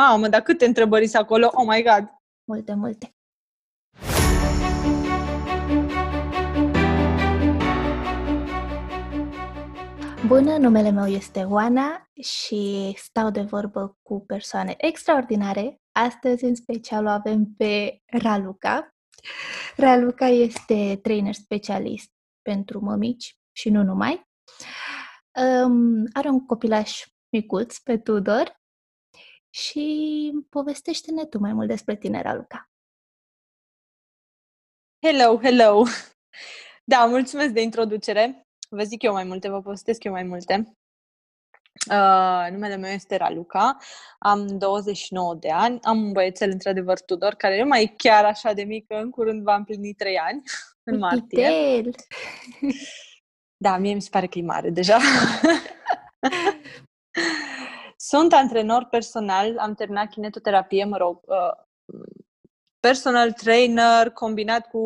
Mamă, 0.00 0.28
dar 0.28 0.40
câte 0.40 0.64
întrebări 0.64 1.06
sunt 1.06 1.22
acolo? 1.22 1.50
Oh 1.52 1.66
my 1.66 1.82
God! 1.82 2.08
Multe, 2.44 2.74
multe. 2.74 3.14
Bună, 10.26 10.56
numele 10.56 10.90
meu 10.90 11.06
este 11.06 11.42
Oana 11.42 12.10
și 12.22 12.94
stau 12.96 13.30
de 13.30 13.40
vorbă 13.40 13.98
cu 14.02 14.24
persoane 14.26 14.74
extraordinare. 14.76 15.80
Astăzi, 15.92 16.44
în 16.44 16.54
special, 16.54 17.06
o 17.06 17.08
avem 17.08 17.54
pe 17.56 17.98
Raluca. 18.06 18.88
Raluca 19.76 20.26
este 20.26 20.98
trainer 21.02 21.34
specialist 21.34 22.10
pentru 22.42 22.80
mămici 22.80 23.36
și 23.52 23.70
nu 23.70 23.82
numai. 23.82 24.26
Um, 25.64 26.04
are 26.12 26.28
un 26.28 26.46
copilaș 26.46 27.04
micuț 27.28 27.78
pe 27.78 27.98
Tudor 27.98 28.57
și 29.50 30.32
povestește-ne 30.48 31.26
tu 31.26 31.38
mai 31.38 31.52
mult 31.52 31.68
despre 31.68 31.96
tine, 31.96 32.22
Raluca. 32.22 32.70
Hello, 35.06 35.38
hello! 35.42 35.84
Da, 36.84 37.04
mulțumesc 37.04 37.52
de 37.52 37.62
introducere. 37.62 38.46
Vă 38.68 38.82
zic 38.82 39.02
eu 39.02 39.12
mai 39.12 39.24
multe, 39.24 39.48
vă 39.48 39.62
povestesc 39.62 40.04
eu 40.04 40.12
mai 40.12 40.22
multe. 40.22 40.72
Uh, 41.90 42.46
numele 42.50 42.76
meu 42.76 42.90
este 42.90 43.16
Raluca, 43.16 43.76
am 44.18 44.58
29 44.58 45.34
de 45.34 45.50
ani, 45.50 45.78
am 45.82 46.02
un 46.02 46.12
băiețel, 46.12 46.50
într-adevăr, 46.50 47.00
Tudor, 47.00 47.34
care 47.34 47.62
nu 47.62 47.68
mai 47.68 47.82
e 47.82 47.94
chiar 47.96 48.24
așa 48.24 48.52
de 48.52 48.62
mic, 48.62 48.84
în 48.88 49.10
curând 49.10 49.42
va 49.42 49.54
împlini 49.54 49.94
3 49.94 50.18
ani, 50.18 50.42
în 50.90 50.98
martie. 50.98 51.48
Pitel. 51.48 51.94
Da, 53.60 53.76
mie 53.76 53.94
mi 53.94 54.02
se 54.02 54.08
pare 54.10 54.26
că 54.26 54.38
e 54.38 54.42
mare 54.42 54.70
deja. 54.70 54.98
Sunt 58.10 58.32
antrenor 58.32 58.84
personal, 58.84 59.58
am 59.58 59.74
terminat 59.74 60.10
kinetoterapie, 60.10 60.84
mă 60.84 60.96
rog, 60.96 61.20
uh, 61.26 61.64
personal 62.80 63.32
trainer 63.32 64.10
combinat 64.10 64.68
cu 64.68 64.82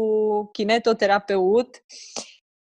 kinetoterapeut, 0.53 1.85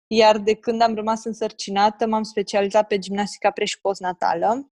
iar 0.08 0.38
de 0.38 0.56
când 0.56 0.82
am 0.82 0.96
rămas 0.96 1.24
însărcinată 1.24 2.08
m-am 2.08 2.24
specializat 2.24 2.88
pe 2.88 3.00
gimnastica 3.00 3.52
pre- 3.52 3.66
și 3.66 3.82
postnatală. 3.82 4.72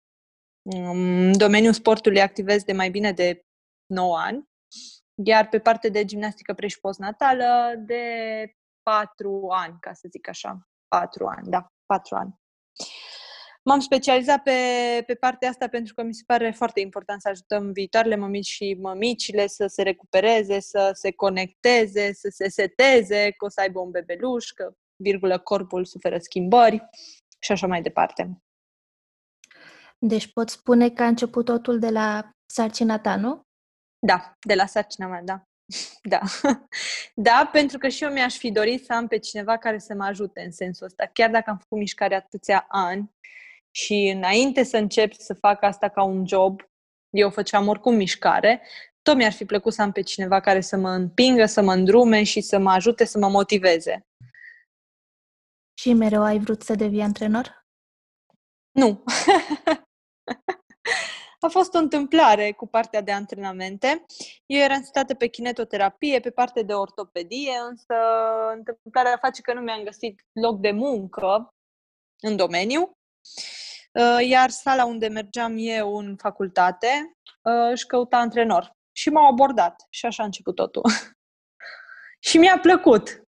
În 0.70 1.32
domeniul 1.38 1.72
sportului 1.72 2.20
activez 2.20 2.62
de 2.62 2.72
mai 2.72 2.90
bine 2.90 3.12
de 3.12 3.40
9 3.86 4.18
ani, 4.18 4.48
iar 5.24 5.48
pe 5.48 5.58
parte 5.58 5.88
de 5.88 6.04
gimnastică 6.04 6.54
pre- 6.54 6.66
și 6.66 6.80
postnatală 6.80 7.74
de 7.78 8.04
4 8.82 9.48
ani, 9.50 9.76
ca 9.80 9.92
să 9.92 10.08
zic 10.10 10.28
așa. 10.28 10.68
4 10.88 11.26
ani, 11.26 11.48
da, 11.48 11.66
4 11.86 12.16
ani. 12.16 12.34
M-am 13.66 13.80
specializat 13.80 14.42
pe, 14.42 14.52
pe 15.06 15.14
partea 15.14 15.48
asta 15.48 15.68
pentru 15.68 15.94
că 15.94 16.02
mi 16.02 16.14
se 16.14 16.22
pare 16.26 16.50
foarte 16.50 16.80
important 16.80 17.20
să 17.20 17.28
ajutăm 17.28 17.72
viitoarele 17.72 18.16
mămici 18.16 18.46
și 18.46 18.76
mămicile 18.80 19.46
să 19.46 19.66
se 19.66 19.82
recupereze, 19.82 20.60
să 20.60 20.90
se 20.92 21.10
conecteze, 21.10 22.12
să 22.12 22.28
se 22.30 22.48
seteze, 22.48 23.30
că 23.30 23.44
o 23.44 23.48
să 23.48 23.60
aibă 23.60 23.80
un 23.80 23.90
bebeluș, 23.90 24.50
că, 24.50 24.74
virgulă, 24.96 25.38
corpul 25.38 25.84
suferă 25.84 26.18
schimbări 26.18 26.88
și 27.38 27.52
așa 27.52 27.66
mai 27.66 27.82
departe. 27.82 28.42
Deci 29.98 30.32
pot 30.32 30.48
spune 30.48 30.90
că 30.90 31.02
a 31.02 31.06
început 31.06 31.44
totul 31.44 31.78
de 31.78 31.88
la 31.88 32.30
sarcina 32.46 32.98
ta, 32.98 33.16
nu? 33.16 33.42
Da, 33.98 34.32
de 34.40 34.54
la 34.54 34.66
sarcina 34.66 35.06
mea, 35.06 35.22
da. 35.22 35.42
Da. 36.02 36.20
Da, 37.14 37.48
pentru 37.52 37.78
că 37.78 37.88
și 37.88 38.04
eu 38.04 38.10
mi-aș 38.10 38.36
fi 38.36 38.50
dorit 38.50 38.84
să 38.84 38.92
am 38.92 39.06
pe 39.06 39.18
cineva 39.18 39.58
care 39.58 39.78
să 39.78 39.94
mă 39.94 40.04
ajute 40.04 40.40
în 40.40 40.52
sensul 40.52 40.86
ăsta. 40.86 41.10
Chiar 41.12 41.30
dacă 41.30 41.50
am 41.50 41.58
făcut 41.58 41.78
mișcare 41.78 42.14
atâția 42.14 42.66
ani 42.68 43.14
și 43.76 44.12
înainte 44.14 44.62
să 44.62 44.76
încep 44.76 45.12
să 45.12 45.34
fac 45.34 45.62
asta 45.62 45.88
ca 45.88 46.02
un 46.02 46.26
job, 46.26 46.60
eu 47.10 47.30
făceam 47.30 47.68
oricum 47.68 47.94
mișcare, 47.94 48.62
tot 49.02 49.16
mi-ar 49.16 49.32
fi 49.32 49.44
plăcut 49.44 49.72
să 49.72 49.82
am 49.82 49.92
pe 49.92 50.00
cineva 50.00 50.40
care 50.40 50.60
să 50.60 50.76
mă 50.76 50.90
împingă, 50.90 51.46
să 51.46 51.62
mă 51.62 51.72
îndrume 51.72 52.22
și 52.22 52.40
să 52.40 52.58
mă 52.58 52.70
ajute 52.70 53.04
să 53.04 53.18
mă 53.18 53.28
motiveze. 53.28 54.06
Și 55.78 55.92
mereu 55.92 56.22
ai 56.22 56.38
vrut 56.38 56.62
să 56.62 56.74
devii 56.74 57.02
antrenor? 57.02 57.66
Nu. 58.70 59.04
A 61.40 61.48
fost 61.48 61.74
o 61.74 61.78
întâmplare 61.78 62.52
cu 62.52 62.66
partea 62.66 63.00
de 63.00 63.12
antrenamente. 63.12 64.04
Eu 64.46 64.60
eram 64.60 64.82
stată 64.82 65.14
pe 65.14 65.26
kinetoterapie, 65.26 66.20
pe 66.20 66.30
partea 66.30 66.62
de 66.62 66.74
ortopedie, 66.74 67.58
însă 67.68 67.94
întâmplarea 68.54 69.18
face 69.20 69.42
că 69.42 69.52
nu 69.52 69.60
mi-am 69.60 69.82
găsit 69.82 70.20
loc 70.32 70.60
de 70.60 70.70
muncă 70.70 71.54
în 72.20 72.36
domeniu. 72.36 72.92
Uh, 74.00 74.26
iar 74.28 74.50
sala 74.50 74.84
unde 74.84 75.08
mergeam 75.08 75.54
eu 75.56 75.96
în 75.96 76.16
facultate 76.16 77.16
uh, 77.42 77.70
își 77.70 77.86
căuta 77.86 78.16
antrenor. 78.16 78.72
Și 78.92 79.10
m-au 79.10 79.26
abordat. 79.26 79.86
Și 79.90 80.06
așa 80.06 80.22
a 80.22 80.26
început 80.26 80.54
totul. 80.54 80.82
și 82.28 82.38
mi-a 82.38 82.58
plăcut. 82.58 83.22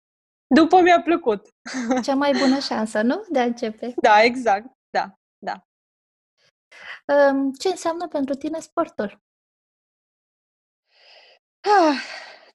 După 0.48 0.82
mi-a 0.82 1.02
plăcut. 1.02 1.48
Cea 2.06 2.16
mai 2.16 2.32
bună 2.32 2.60
șansă, 2.60 3.02
nu? 3.02 3.26
De 3.30 3.40
a 3.40 3.44
începe. 3.44 3.94
Da, 4.02 4.24
exact. 4.24 4.66
Da, 4.90 5.18
da. 5.38 5.66
Um, 7.14 7.52
ce 7.54 7.68
înseamnă 7.68 8.08
pentru 8.08 8.36
tine 8.36 8.60
sportul? 8.60 9.20
Ah, 11.60 12.02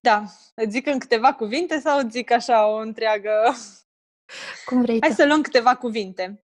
da. 0.01 0.25
Îți 0.55 0.71
zic 0.71 0.87
în 0.87 0.99
câteva 0.99 1.35
cuvinte 1.35 1.79
sau 1.79 1.99
îți 1.99 2.11
zic 2.11 2.31
așa 2.31 2.67
o 2.67 2.75
întreagă... 2.77 3.55
Cum 4.65 4.81
vrei 4.81 5.01
Hai 5.01 5.09
tu. 5.09 5.15
să 5.15 5.27
luăm 5.27 5.43
câteva 5.43 5.77
cuvinte. 5.77 6.45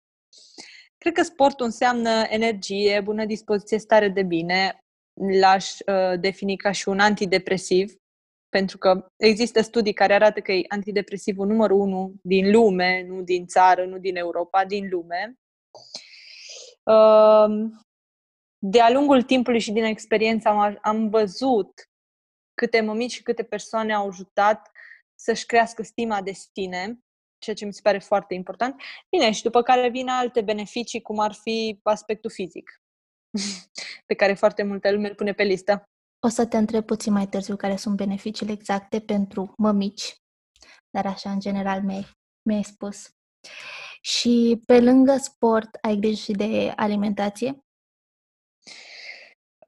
Cred 1.06 1.18
că 1.18 1.24
sportul 1.24 1.66
înseamnă 1.66 2.10
energie, 2.30 3.02
bună 3.02 3.26
dispoziție, 3.26 3.78
stare 3.78 4.10
de 4.10 4.24
bine. 4.24 4.80
L-aș 5.40 5.80
uh, 5.80 6.20
defini 6.20 6.58
ca 6.58 6.72
și 6.72 6.90
un 6.90 7.00
antidepresiv, 7.00 7.94
pentru 8.50 8.78
că 8.78 9.08
există 9.16 9.62
studii 9.62 9.94
care 9.94 10.14
arată 10.14 10.40
că 10.40 10.52
e 10.52 10.66
antidepresivul 10.68 11.48
numărul 11.48 11.80
unu 11.80 12.14
din 12.22 12.52
lume, 12.52 13.04
nu 13.08 13.22
din 13.22 13.46
țară, 13.46 13.86
nu 13.86 13.98
din 13.98 14.16
Europa, 14.16 14.66
din 14.66 14.90
lume. 14.90 15.36
Uh, 16.84 17.72
de-a 18.58 18.92
lungul 18.92 19.22
timpului 19.22 19.60
și 19.60 19.72
din 19.72 19.84
experiență 19.84 20.50
am, 20.50 20.80
am 20.82 21.10
văzut 21.10 21.90
câte 22.54 22.82
mămici 22.82 23.14
și 23.14 23.24
câte 23.24 23.44
persoane 23.44 23.94
au 23.94 24.08
ajutat 24.08 24.72
să-și 25.16 25.46
crească 25.46 25.84
stima 25.84 26.22
de 26.22 26.32
sine, 26.32 27.00
ceea 27.46 27.56
ce 27.56 27.66
mi 27.66 27.74
se 27.74 27.82
pare 27.84 28.00
foarte 28.00 28.34
important. 28.34 28.82
Bine, 29.10 29.32
și 29.32 29.44
după 29.44 29.62
care 29.62 29.90
vin 29.90 30.08
alte 30.08 30.42
beneficii, 30.42 31.02
cum 31.02 31.20
ar 31.20 31.34
fi 31.34 31.80
aspectul 31.84 32.32
fizic, 32.32 32.82
pe 34.08 34.14
care 34.14 34.34
foarte 34.34 34.64
multă 34.64 34.92
lume 34.92 35.08
îl 35.08 35.16
pune 35.16 35.34
pe 35.34 35.44
listă. 35.44 35.84
O 36.26 36.28
să 36.28 36.46
te 36.46 36.58
întreb 36.58 36.86
puțin 36.86 37.14
mai 37.14 37.28
târziu 37.28 37.56
care 37.56 37.76
sunt 37.76 37.96
beneficiile 37.96 38.52
exacte 38.52 39.00
pentru 39.00 39.54
mămici, 39.58 40.16
dar 40.90 41.06
așa, 41.06 41.32
în 41.32 41.40
general, 41.40 41.82
mi-ai, 41.82 42.08
mi-ai 42.50 42.64
spus. 42.64 43.10
Și 44.02 44.62
pe 44.66 44.82
lângă 44.82 45.18
sport, 45.18 45.70
ai 45.82 45.96
grijă 45.96 46.22
și 46.22 46.32
de 46.32 46.74
alimentație? 46.76 47.65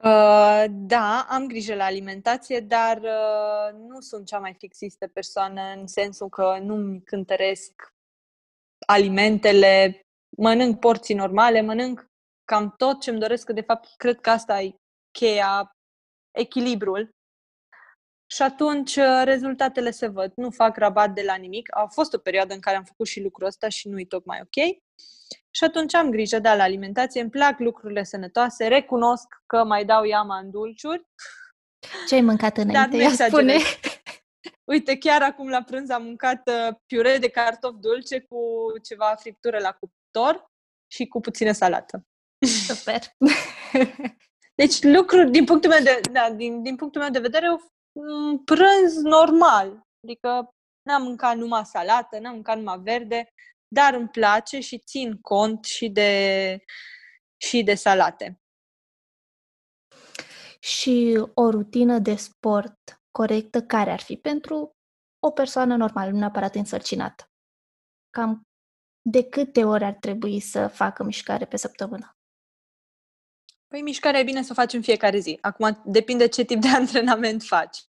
Uh, 0.04 0.64
da, 0.70 1.26
am 1.28 1.46
grijă 1.46 1.74
la 1.74 1.84
alimentație, 1.84 2.60
dar 2.60 2.96
uh, 2.96 3.78
nu 3.88 4.00
sunt 4.00 4.26
cea 4.26 4.38
mai 4.38 4.54
fixistă 4.54 5.06
persoană 5.06 5.62
în 5.76 5.86
sensul 5.86 6.28
că 6.28 6.58
nu-mi 6.62 7.02
cântăresc 7.02 7.92
alimentele, 8.86 10.00
mănânc 10.36 10.78
porții 10.78 11.14
normale, 11.14 11.60
mănânc 11.60 12.06
cam 12.44 12.74
tot 12.76 13.00
ce-mi 13.00 13.18
doresc, 13.18 13.46
că 13.46 13.52
de 13.52 13.60
fapt 13.60 13.96
cred 13.96 14.20
că 14.20 14.30
asta 14.30 14.60
e 14.62 14.74
cheia, 15.10 15.76
echilibrul. 16.30 17.10
Și 18.30 18.42
atunci 18.42 18.96
uh, 18.96 19.22
rezultatele 19.24 19.90
se 19.90 20.06
văd. 20.06 20.32
Nu 20.36 20.50
fac 20.50 20.76
rabat 20.76 21.10
de 21.10 21.22
la 21.22 21.34
nimic. 21.34 21.76
A 21.76 21.86
fost 21.86 22.14
o 22.14 22.18
perioadă 22.18 22.54
în 22.54 22.60
care 22.60 22.76
am 22.76 22.84
făcut 22.84 23.06
și 23.06 23.22
lucrul 23.22 23.46
ăsta 23.46 23.68
și 23.68 23.88
nu 23.88 24.00
e 24.00 24.04
tocmai 24.04 24.40
ok. 24.42 24.76
Și 25.50 25.64
atunci 25.64 25.94
am 25.94 26.10
grijă, 26.10 26.38
da, 26.38 26.54
la 26.54 26.62
alimentație, 26.62 27.20
îmi 27.20 27.30
plac 27.30 27.58
lucrurile 27.58 28.04
sănătoase, 28.04 28.66
recunosc 28.66 29.26
că 29.46 29.64
mai 29.64 29.84
dau 29.84 30.04
iama 30.04 30.38
în 30.38 30.50
dulciuri. 30.50 31.06
Ce 32.06 32.14
ai 32.14 32.20
mâncat 32.20 32.56
înainte? 32.56 32.96
nu 32.96 33.02
Ia 33.02 33.08
exagerez. 33.08 33.32
spune! 33.32 33.58
Uite, 34.72 34.98
chiar 34.98 35.22
acum 35.22 35.48
la 35.48 35.62
prânz 35.62 35.90
am 35.90 36.02
mâncat 36.02 36.48
uh, 36.48 36.74
piure 36.86 37.18
de 37.18 37.28
cartofi 37.28 37.80
dulce 37.80 38.20
cu 38.20 38.38
ceva 38.82 39.14
friptură 39.18 39.58
la 39.58 39.72
cuptor 39.72 40.50
și 40.86 41.06
cu 41.06 41.20
puțină 41.20 41.52
salată. 41.52 42.06
Super! 42.46 43.00
Deci 44.60 44.82
lucruri, 44.82 45.30
din 45.30 45.44
punctul 45.44 45.70
meu 45.70 45.82
de, 45.82 46.00
da, 46.12 46.30
din, 46.30 46.62
din 46.62 46.76
punctul 46.76 47.00
meu 47.00 47.10
de 47.10 47.18
vedere, 47.18 47.50
un 47.50 47.58
prânz 48.44 48.96
normal. 49.02 49.86
Adică 50.02 50.54
n-am 50.82 51.02
mâncat 51.02 51.36
numai 51.36 51.64
salată, 51.64 52.18
n-am 52.18 52.34
mâncat 52.34 52.56
numai 52.56 52.78
verde, 52.78 53.32
dar 53.68 53.94
îmi 53.94 54.08
place 54.08 54.60
și 54.60 54.78
țin 54.78 55.18
cont 55.20 55.64
și 55.64 55.88
de, 55.88 56.64
și 57.36 57.62
de 57.62 57.74
salate. 57.74 58.40
și 60.60 61.24
o 61.34 61.50
rutină 61.50 61.98
de 61.98 62.14
sport 62.14 63.02
corectă 63.10 63.62
care 63.62 63.90
ar 63.90 64.00
fi 64.00 64.16
pentru 64.16 64.76
o 65.18 65.30
persoană 65.30 65.76
normală, 65.76 66.10
nu 66.10 66.18
neapărat 66.18 66.54
însărcinată? 66.54 67.30
Cam 68.10 68.42
de 69.02 69.28
câte 69.28 69.64
ori 69.64 69.84
ar 69.84 69.94
trebui 69.94 70.40
să 70.40 70.68
facă 70.68 71.04
mișcare 71.04 71.44
pe 71.44 71.56
săptămână? 71.56 72.17
Păi 73.68 73.80
mișcarea 73.80 74.20
e 74.20 74.22
bine 74.22 74.42
să 74.42 74.48
o 74.50 74.54
faci 74.54 74.72
în 74.72 74.82
fiecare 74.82 75.18
zi. 75.18 75.38
Acum 75.40 75.82
depinde 75.84 76.26
ce 76.26 76.42
tip 76.42 76.60
de 76.60 76.68
antrenament 76.80 77.42
faci. 77.42 77.84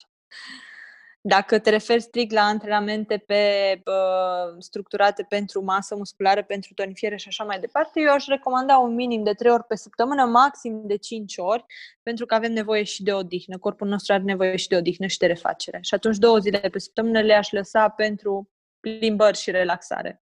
Dacă 1.22 1.60
te 1.60 1.70
referi 1.70 2.02
strict 2.02 2.31
la 2.31 2.42
antrenamente 2.42 3.18
pe 3.18 3.44
uh, 3.86 4.56
structurate 4.58 5.26
pentru 5.30 5.64
masă 5.64 5.96
musculară, 5.96 6.44
pentru 6.44 6.74
tonifiere 6.74 7.18
și 7.18 7.28
așa 7.28 7.44
mai 7.44 7.60
departe, 7.60 8.00
eu 8.00 8.14
aș 8.14 8.26
recomanda 8.26 8.78
un 8.78 8.94
minim 8.94 9.24
de 9.24 9.34
3 9.34 9.52
ori 9.52 9.64
pe 9.64 9.76
săptămână, 9.76 10.26
maxim 10.26 10.81
de 10.86 10.96
5 10.96 11.34
ori, 11.38 11.66
pentru 12.04 12.26
că 12.26 12.36
avem 12.36 12.52
nevoie 12.52 12.84
și 12.84 13.04
de 13.04 13.14
odihnă. 13.14 13.58
Corpul 13.58 13.88
nostru 13.88 14.14
are 14.14 14.24
nevoie 14.24 14.56
și 14.56 14.68
de 14.68 14.76
odihnă 14.76 15.08
și 15.08 15.18
de 15.18 15.26
refacere. 15.26 15.80
Și 15.81 15.94
atunci 15.94 16.18
două 16.18 16.38
zile 16.38 16.60
pe 16.60 16.80
săptămână 16.80 17.22
le-aș 17.22 17.52
lăsa 17.52 17.90
pentru 17.90 18.50
plimbări 18.80 19.38
și 19.38 19.52
relaxare. 19.52 20.24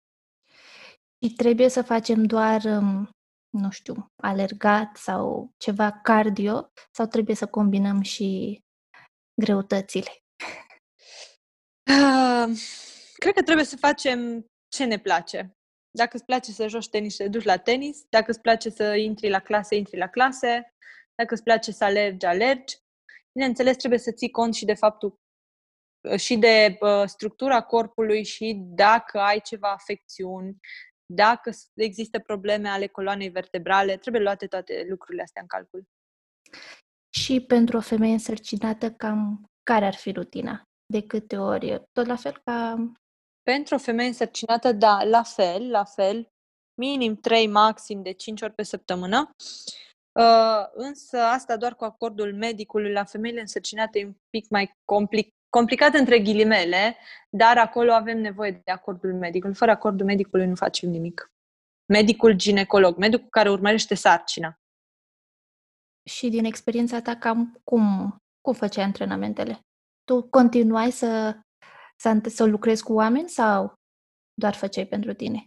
Și 1.22 1.32
trebuie 1.32 1.68
să 1.68 1.82
facem 1.82 2.24
doar, 2.24 2.62
um, 2.64 3.15
nu 3.58 3.70
știu, 3.70 4.12
alergat 4.22 4.96
sau 4.96 5.50
ceva 5.56 5.92
cardio 5.92 6.72
sau 6.92 7.06
trebuie 7.06 7.36
să 7.36 7.46
combinăm 7.46 8.00
și 8.00 8.60
greutățile? 9.40 10.10
Uh, 11.90 12.58
cred 13.16 13.34
că 13.34 13.42
trebuie 13.42 13.64
să 13.64 13.76
facem 13.76 14.46
ce 14.68 14.84
ne 14.84 14.98
place. 14.98 15.56
Dacă 15.90 16.16
îți 16.16 16.24
place 16.24 16.52
să 16.52 16.68
joci 16.68 16.88
tenis, 16.88 17.16
te 17.16 17.28
duci 17.28 17.44
la 17.44 17.56
tenis. 17.56 18.04
Dacă 18.08 18.30
îți 18.30 18.40
place 18.40 18.70
să 18.70 18.94
intri 18.94 19.28
la 19.28 19.40
clase, 19.40 19.76
intri 19.76 19.96
la 19.96 20.08
clase. 20.08 20.74
Dacă 21.14 21.34
îți 21.34 21.42
place 21.42 21.72
să 21.72 21.84
alergi, 21.84 22.26
alergi. 22.26 22.76
Bineînțeles, 23.32 23.76
trebuie 23.76 23.98
să 23.98 24.12
ții 24.12 24.30
cont 24.30 24.54
și 24.54 24.64
de 24.64 24.74
faptul 24.74 25.20
și 26.16 26.36
de 26.36 26.76
uh, 26.80 27.02
structura 27.06 27.62
corpului 27.62 28.24
și 28.24 28.54
dacă 28.58 29.20
ai 29.20 29.40
ceva 29.40 29.70
afecțiuni, 29.72 30.56
dacă 31.06 31.50
există 31.74 32.18
probleme 32.18 32.68
ale 32.68 32.86
coloanei 32.86 33.28
vertebrale, 33.28 33.96
trebuie 33.96 34.22
luate 34.22 34.46
toate 34.46 34.86
lucrurile 34.88 35.22
astea 35.22 35.42
în 35.42 35.48
calcul. 35.48 35.84
Și 37.16 37.40
pentru 37.40 37.76
o 37.76 37.80
femeie 37.80 38.12
însărcinată, 38.12 38.90
cam 38.92 39.44
care 39.62 39.86
ar 39.86 39.94
fi 39.94 40.12
rutina? 40.12 40.62
De 40.92 41.06
câte 41.06 41.36
ori? 41.36 41.82
Tot 41.92 42.06
la 42.06 42.16
fel 42.16 42.40
ca... 42.44 42.76
Pentru 43.42 43.74
o 43.74 43.78
femeie 43.78 44.08
însărcinată, 44.08 44.72
da, 44.72 45.04
la 45.04 45.22
fel, 45.22 45.70
la 45.70 45.84
fel. 45.84 46.28
Minim 46.80 47.16
3, 47.16 47.46
maxim 47.46 48.02
de 48.02 48.12
5 48.12 48.42
ori 48.42 48.52
pe 48.52 48.62
săptămână. 48.62 49.30
Uh, 50.20 50.66
însă 50.72 51.18
asta 51.18 51.56
doar 51.56 51.74
cu 51.74 51.84
acordul 51.84 52.34
medicului. 52.34 52.92
La 52.92 53.04
femeile 53.04 53.40
însărcinate 53.40 53.98
e 53.98 54.04
un 54.04 54.16
pic 54.30 54.48
mai 54.48 54.72
complic- 54.84 55.35
complicat 55.56 55.94
între 55.94 56.18
ghilimele, 56.18 56.96
dar 57.30 57.58
acolo 57.58 57.92
avem 57.92 58.18
nevoie 58.18 58.50
de 58.64 58.70
acordul 58.70 59.14
medicului. 59.14 59.54
Fără 59.54 59.70
acordul 59.70 60.06
medicului 60.06 60.46
nu 60.46 60.54
facem 60.54 60.90
nimic. 60.90 61.32
Medicul 61.92 62.32
ginecolog, 62.32 62.96
medicul 62.96 63.28
care 63.30 63.50
urmărește 63.50 63.94
sarcina. 63.94 64.58
Și 66.10 66.28
din 66.28 66.44
experiența 66.44 67.00
ta, 67.02 67.16
cam 67.16 67.60
cum, 67.64 68.16
cum 68.40 68.54
făceai 68.54 68.84
antrenamentele? 68.84 69.60
Tu 70.04 70.22
continuai 70.22 70.90
să, 70.90 71.36
să, 71.96 72.20
să 72.28 72.44
lucrezi 72.44 72.82
cu 72.82 72.92
oameni 72.92 73.28
sau 73.28 73.72
doar 74.34 74.54
făceai 74.54 74.86
pentru 74.86 75.12
tine? 75.12 75.46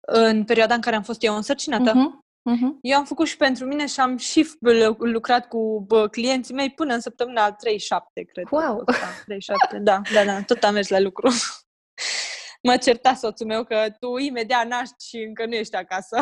În 0.00 0.44
perioada 0.44 0.74
în 0.74 0.80
care 0.80 0.96
am 0.96 1.02
fost 1.02 1.22
eu 1.22 1.34
însărcinată? 1.36 1.90
Uh-huh. 1.90 2.29
Uh-huh. 2.50 2.78
Eu 2.80 2.98
am 2.98 3.04
făcut 3.04 3.26
și 3.26 3.36
pentru 3.36 3.64
mine 3.66 3.86
și 3.86 4.00
am 4.00 4.16
și 4.16 4.50
lucrat 4.98 5.48
cu 5.48 5.84
bă, 5.86 6.08
clienții 6.08 6.54
mei 6.54 6.70
până 6.70 6.94
în 6.94 7.00
săptămâna 7.00 7.52
37, 7.52 8.22
cred. 8.22 8.46
Wow! 8.50 8.84
Că 8.84 8.94
37, 9.24 9.78
da, 9.78 10.00
da, 10.14 10.24
da, 10.24 10.42
tot 10.42 10.62
am 10.62 10.74
mers 10.74 10.88
la 10.88 10.98
lucru. 10.98 11.28
mă 12.68 12.76
certa 12.76 13.14
soțul 13.14 13.46
meu 13.46 13.64
că 13.64 13.86
tu 13.98 14.16
imediat 14.16 14.66
naști 14.66 15.08
și 15.08 15.16
încă 15.16 15.46
nu 15.46 15.54
ești 15.54 15.76
acasă. 15.76 16.18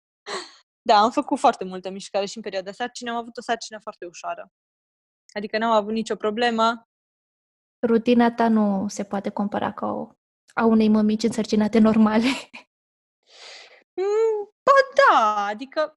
da, 0.88 0.98
am 0.98 1.10
făcut 1.10 1.38
foarte 1.38 1.64
multă 1.64 1.90
mișcare 1.90 2.26
și 2.26 2.36
în 2.36 2.42
perioada 2.42 2.72
sarcină 2.72 3.10
am 3.10 3.16
avut 3.16 3.36
o 3.36 3.40
sarcină 3.42 3.78
foarte 3.82 4.06
ușoară. 4.06 4.52
Adică 5.32 5.58
n-am 5.58 5.70
avut 5.70 5.92
nicio 5.92 6.16
problemă. 6.16 6.88
Rutina 7.86 8.32
ta 8.32 8.48
nu 8.48 8.88
se 8.88 9.04
poate 9.04 9.30
compara 9.30 9.72
ca 9.72 9.86
o, 9.86 10.10
a 10.54 10.64
unei 10.64 10.88
mămici 10.88 11.22
însărcinate 11.22 11.78
normale. 11.78 12.28
Mm, 13.96 14.53
ba 14.64 14.72
da, 14.94 15.44
adică 15.46 15.94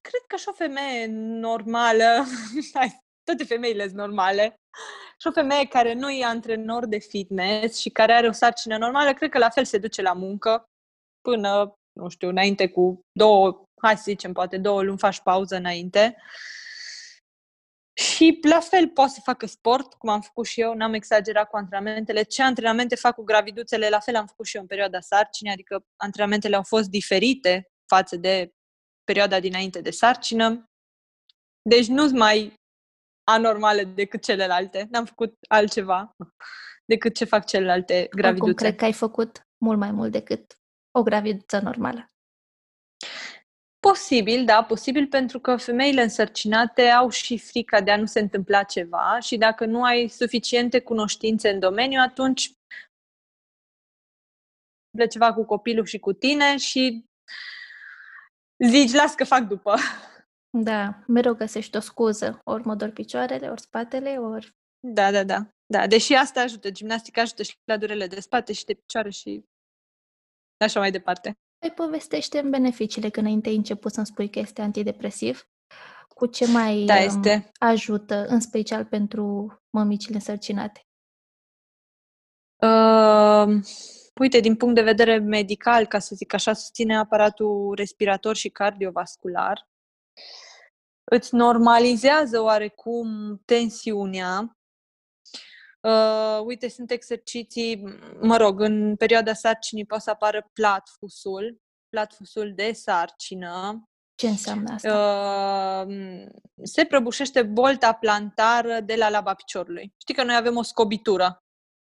cred 0.00 0.22
că 0.26 0.36
și 0.36 0.48
o 0.48 0.52
femeie 0.52 1.06
normală, 1.46 2.24
toate 3.26 3.44
femeile 3.44 3.84
sunt 3.84 3.96
normale, 3.96 4.54
și 5.20 5.26
o 5.26 5.32
femeie 5.32 5.66
care 5.66 5.92
nu 5.92 6.10
e 6.10 6.24
antrenor 6.24 6.86
de 6.86 6.98
fitness 6.98 7.78
și 7.78 7.90
care 7.90 8.12
are 8.12 8.28
o 8.28 8.32
sarcină 8.32 8.76
normală, 8.76 9.14
cred 9.14 9.30
că 9.30 9.38
la 9.38 9.48
fel 9.48 9.64
se 9.64 9.78
duce 9.78 10.02
la 10.02 10.12
muncă 10.12 10.64
până, 11.20 11.74
nu 11.92 12.08
știu, 12.08 12.28
înainte 12.28 12.68
cu 12.68 13.00
două, 13.18 13.64
hai 13.82 13.96
să 13.96 14.02
zicem, 14.06 14.32
poate 14.32 14.58
două 14.58 14.82
luni 14.82 14.98
faci 14.98 15.20
pauză 15.20 15.56
înainte. 15.56 16.16
Și 18.02 18.38
la 18.48 18.60
fel 18.60 18.88
poate 18.88 19.12
să 19.12 19.20
facă 19.24 19.46
sport, 19.46 19.94
cum 19.94 20.08
am 20.08 20.20
făcut 20.20 20.46
și 20.46 20.60
eu, 20.60 20.74
n-am 20.74 20.94
exagerat 20.94 21.48
cu 21.48 21.56
antrenamentele. 21.56 22.22
Ce 22.22 22.42
antrenamente 22.42 22.94
fac 22.94 23.14
cu 23.14 23.22
graviduțele, 23.22 23.88
la 23.88 23.98
fel 23.98 24.16
am 24.16 24.26
făcut 24.26 24.46
și 24.46 24.56
eu 24.56 24.62
în 24.62 24.68
perioada 24.68 25.00
sarcinii, 25.00 25.52
adică 25.52 25.84
antrenamentele 25.96 26.56
au 26.56 26.62
fost 26.62 26.88
diferite 26.88 27.70
față 27.86 28.16
de 28.16 28.52
perioada 29.04 29.40
dinainte 29.40 29.80
de 29.80 29.90
sarcină. 29.90 30.70
Deci 31.62 31.86
nu 31.86 32.06
sunt 32.06 32.18
mai 32.18 32.54
anormale 33.24 33.84
decât 33.84 34.22
celelalte. 34.22 34.88
N-am 34.90 35.04
făcut 35.04 35.36
altceva 35.48 36.16
decât 36.84 37.14
ce 37.14 37.24
fac 37.24 37.46
celelalte 37.46 38.06
graviduțe. 38.10 38.50
Acum 38.50 38.54
cred 38.54 38.76
că 38.76 38.84
ai 38.84 38.92
făcut 38.92 39.46
mult 39.64 39.78
mai 39.78 39.90
mult 39.90 40.12
decât 40.12 40.58
o 40.90 41.02
graviduță 41.02 41.60
normală. 41.60 42.11
Posibil, 43.88 44.44
da, 44.44 44.64
posibil 44.64 45.06
pentru 45.06 45.40
că 45.40 45.56
femeile 45.56 46.02
însărcinate 46.02 46.82
au 46.82 47.08
și 47.08 47.38
frica 47.38 47.80
de 47.80 47.90
a 47.90 47.96
nu 47.96 48.06
se 48.06 48.20
întâmpla 48.20 48.62
ceva 48.62 49.18
și 49.20 49.36
dacă 49.36 49.64
nu 49.64 49.82
ai 49.82 50.08
suficiente 50.08 50.80
cunoștințe 50.80 51.48
în 51.48 51.58
domeniu, 51.58 52.00
atunci 52.00 52.52
ceva 55.10 55.32
cu 55.32 55.44
copilul 55.44 55.84
și 55.84 55.98
cu 55.98 56.12
tine 56.12 56.56
și 56.56 57.04
zici, 58.68 58.92
las 58.92 59.14
că 59.14 59.24
fac 59.24 59.42
după. 59.42 59.74
Da, 60.58 61.02
mereu 61.06 61.34
găsești 61.34 61.76
o 61.76 61.80
scuză. 61.80 62.40
Ori 62.44 62.66
mă 62.66 62.74
dor 62.74 62.90
picioarele, 62.90 63.48
ori 63.48 63.60
spatele, 63.60 64.18
ori... 64.18 64.50
Da, 64.86 65.10
da, 65.10 65.24
da. 65.24 65.48
Da, 65.66 65.86
deși 65.86 66.14
asta 66.14 66.40
ajută. 66.40 66.70
Gimnastica 66.70 67.20
ajută 67.20 67.42
și 67.42 67.54
la 67.64 67.76
durele 67.76 68.06
de 68.06 68.20
spate 68.20 68.52
și 68.52 68.64
de 68.64 68.74
picioare 68.74 69.10
și 69.10 69.44
așa 70.64 70.78
mai 70.78 70.90
departe. 70.90 71.36
Păi 71.62 71.70
povestește 71.70 72.38
în 72.38 72.50
beneficiile, 72.50 73.08
că 73.08 73.20
înainte 73.20 73.48
ai 73.48 73.54
început 73.54 73.92
să-mi 73.92 74.06
spui 74.06 74.30
că 74.30 74.38
este 74.38 74.62
antidepresiv. 74.62 75.48
Cu 76.08 76.26
ce 76.26 76.46
mai 76.46 76.84
da, 76.84 76.98
este. 76.98 77.50
ajută, 77.58 78.26
în 78.26 78.40
special 78.40 78.84
pentru 78.84 79.56
mămicile 79.70 80.14
însărcinate? 80.14 80.86
Uh, 82.56 83.62
uite, 84.20 84.40
din 84.40 84.56
punct 84.56 84.74
de 84.74 84.82
vedere 84.82 85.18
medical, 85.18 85.86
ca 85.86 85.98
să 85.98 86.14
zic 86.14 86.32
așa, 86.32 86.52
susține 86.52 86.96
aparatul 86.96 87.74
respirator 87.74 88.36
și 88.36 88.48
cardiovascular. 88.48 89.68
Îți 91.04 91.34
normalizează 91.34 92.40
oarecum 92.40 93.36
tensiunea, 93.44 94.56
Uh, 95.82 96.40
uite, 96.44 96.68
sunt 96.68 96.90
exerciții, 96.90 97.82
mă 98.20 98.36
rog, 98.36 98.60
în 98.60 98.96
perioada 98.96 99.32
sarcinii 99.32 99.86
poate 99.86 100.02
să 100.02 100.10
apară 100.10 100.50
platfusul, 100.52 101.60
platfusul 101.88 102.52
de 102.54 102.72
sarcină. 102.72 103.82
Ce 104.14 104.28
înseamnă 104.28 104.72
asta? 104.72 105.84
Uh, 105.86 106.26
se 106.62 106.84
prăbușește 106.84 107.42
bolta 107.42 107.92
plantară 107.92 108.80
de 108.80 108.94
la 108.94 109.08
laba 109.08 109.34
piciorului. 109.34 109.94
Știi 110.00 110.14
că 110.14 110.22
noi 110.22 110.36
avem 110.36 110.56
o 110.56 110.62
scobitură 110.62 111.42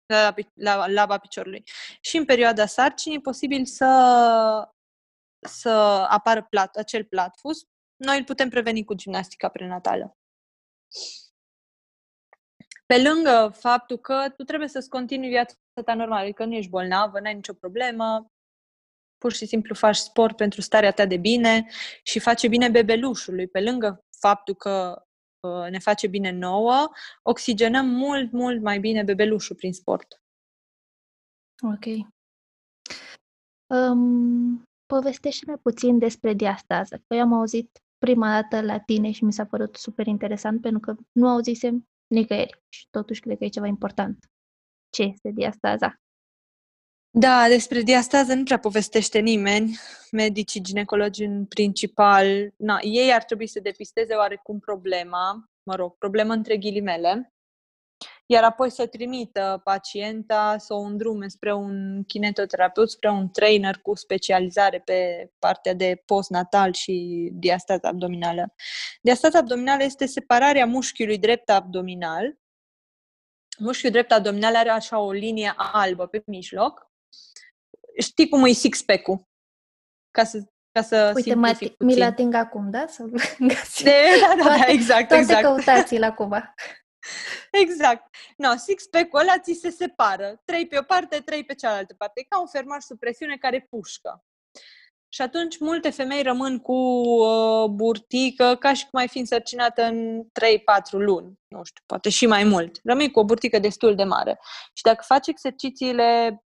la, 0.05 0.33
la 0.53 0.87
laba 0.87 1.17
piciorului. 1.17 1.63
Și 2.01 2.17
în 2.17 2.25
perioada 2.25 2.65
sarcinii 2.65 3.17
e 3.17 3.21
posibil 3.21 3.65
să, 3.65 4.69
să 5.39 5.69
apară 6.09 6.45
plat, 6.49 6.75
acel 6.75 7.03
platfus. 7.05 7.61
Noi 7.95 8.17
îl 8.17 8.23
putem 8.23 8.49
preveni 8.49 8.83
cu 8.83 8.93
gimnastica 8.93 9.49
prenatală. 9.49 10.17
Pe 12.85 13.01
lângă 13.01 13.53
faptul 13.55 13.97
că 13.97 14.33
tu 14.37 14.43
trebuie 14.43 14.67
să-ți 14.67 14.89
continui 14.89 15.27
viața 15.27 15.55
ta 15.85 15.93
normală, 15.93 16.21
adică 16.21 16.45
nu 16.45 16.53
ești 16.53 16.69
bolnavă, 16.69 17.19
n-ai 17.19 17.33
nicio 17.33 17.53
problemă, 17.53 18.27
pur 19.17 19.33
și 19.33 19.45
simplu 19.45 19.75
faci 19.75 19.95
sport 19.95 20.35
pentru 20.35 20.61
starea 20.61 20.91
ta 20.91 21.05
de 21.05 21.17
bine 21.17 21.69
și 22.03 22.19
face 22.19 22.47
bine 22.47 22.69
bebelușului. 22.69 23.47
Pe 23.47 23.61
lângă 23.61 24.05
faptul 24.19 24.55
că 24.55 25.05
uh, 25.47 25.69
ne 25.69 25.79
face 25.79 26.07
bine 26.07 26.31
nouă, 26.31 26.89
oxigenăm 27.21 27.85
mult, 27.85 28.31
mult 28.31 28.61
mai 28.61 28.79
bine 28.79 29.03
bebelușul 29.03 29.55
prin 29.55 29.73
sport. 29.73 30.21
Ok. 31.73 31.85
Um, 33.73 34.63
povestește-ne 34.85 35.57
puțin 35.57 35.99
despre 35.99 36.33
diastază. 36.33 36.95
Că 37.07 37.15
eu 37.15 37.21
am 37.21 37.33
auzit 37.33 37.79
prima 37.97 38.41
dată 38.41 38.65
la 38.65 38.79
tine 38.79 39.11
și 39.11 39.23
mi 39.23 39.33
s-a 39.33 39.45
părut 39.45 39.75
super 39.75 40.07
interesant 40.07 40.61
pentru 40.61 40.79
că 40.79 40.95
nu 41.11 41.27
auzisem 41.27 41.87
nicăieri 42.13 42.61
și 42.69 42.87
totuși 42.89 43.21
cred 43.21 43.37
că 43.37 43.43
e 43.43 43.47
ceva 43.47 43.67
important. 43.67 44.17
Ce 44.89 45.03
este 45.03 45.31
diastaza? 45.33 45.97
Da, 47.15 47.47
despre 47.47 47.81
diastază 47.81 48.33
nu 48.33 48.43
prea 48.43 48.59
povestește 48.59 49.19
nimeni. 49.19 49.77
Medicii, 50.11 50.61
ginecologi 50.61 51.23
în 51.23 51.45
principal, 51.45 52.53
na, 52.57 52.77
ei 52.81 53.13
ar 53.13 53.23
trebui 53.23 53.47
să 53.47 53.59
depisteze 53.59 54.13
oarecum 54.13 54.59
problema, 54.59 55.49
mă 55.63 55.75
rog, 55.75 55.97
problemă 55.97 56.33
între 56.33 56.57
ghilimele, 56.57 57.32
iar 58.25 58.43
apoi 58.43 58.69
să 58.69 58.87
trimită 58.87 59.61
pacienta 59.63 60.55
să 60.57 60.73
o 60.73 60.79
îndrume 60.79 61.27
spre 61.27 61.53
un 61.53 62.03
kinetoterapeut, 62.03 62.89
spre 62.89 63.09
un 63.09 63.29
trainer 63.29 63.77
cu 63.77 63.95
specializare 63.95 64.79
pe 64.79 65.29
partea 65.39 65.73
de 65.73 66.01
postnatal 66.05 66.73
și 66.73 67.29
diastază 67.33 67.87
abdominală. 67.87 68.53
Diastaza 69.01 69.37
abdominală 69.37 69.83
este 69.83 70.05
separarea 70.05 70.65
mușchiului 70.65 71.17
drept 71.17 71.49
abdominal. 71.49 72.37
Mușchiul 73.59 73.91
drept 73.91 74.11
abdominal 74.11 74.55
are 74.55 74.69
așa 74.69 74.99
o 74.99 75.11
linie 75.11 75.53
albă 75.55 76.07
pe 76.07 76.23
mijloc. 76.25 76.91
Știi 77.99 78.29
cum 78.29 78.45
e 78.45 78.51
six-pack-ul? 78.51 79.27
Ca 80.11 80.23
să 80.23 80.43
ca 80.71 80.81
să 80.81 81.11
Uite, 81.15 81.33
mă, 81.33 81.57
mi-l 81.79 82.01
ating 82.01 82.33
acum, 82.33 82.69
da? 82.69 82.85
Să 82.87 83.03
de, 83.83 83.91
da, 84.21 84.43
da, 84.43 84.57
da, 84.57 84.65
exact, 84.67 85.07
toate 85.07 85.21
exact. 85.21 85.43
căutați-l 85.43 86.03
acum. 86.03 86.53
Exact. 87.63 88.15
No, 88.37 88.55
six-pack-ul 88.55 89.19
ăla 89.19 89.39
ți 89.39 89.53
se 89.53 89.69
separă. 89.69 90.41
Trei 90.45 90.67
pe 90.67 90.77
o 90.77 90.81
parte, 90.81 91.19
trei 91.19 91.45
pe 91.45 91.53
cealaltă 91.53 91.93
parte. 91.97 92.19
E 92.19 92.25
ca 92.29 92.39
un 92.39 92.47
fermar 92.47 92.81
sub 92.81 92.99
presiune 92.99 93.37
care 93.37 93.67
pușcă. 93.69 94.23
Și 95.09 95.21
atunci 95.21 95.59
multe 95.59 95.89
femei 95.89 96.21
rămân 96.21 96.59
cu 96.59 96.73
uh, 96.73 97.69
burtică 97.69 98.55
ca 98.59 98.73
și 98.73 98.87
cum 98.89 98.99
ai 98.99 99.07
fi 99.07 99.19
însărcinată 99.19 99.83
în 99.83 100.23
3-4 100.23 100.25
luni. 100.91 101.39
Nu 101.47 101.63
știu, 101.63 101.83
poate 101.85 102.09
și 102.09 102.25
mai 102.25 102.43
mult. 102.43 102.79
Rămâi 102.83 103.11
cu 103.11 103.19
o 103.19 103.25
burtică 103.25 103.59
destul 103.59 103.95
de 103.95 104.03
mare. 104.03 104.39
Și 104.73 104.83
dacă 104.83 105.03
faci 105.05 105.27
exercițiile 105.27 106.41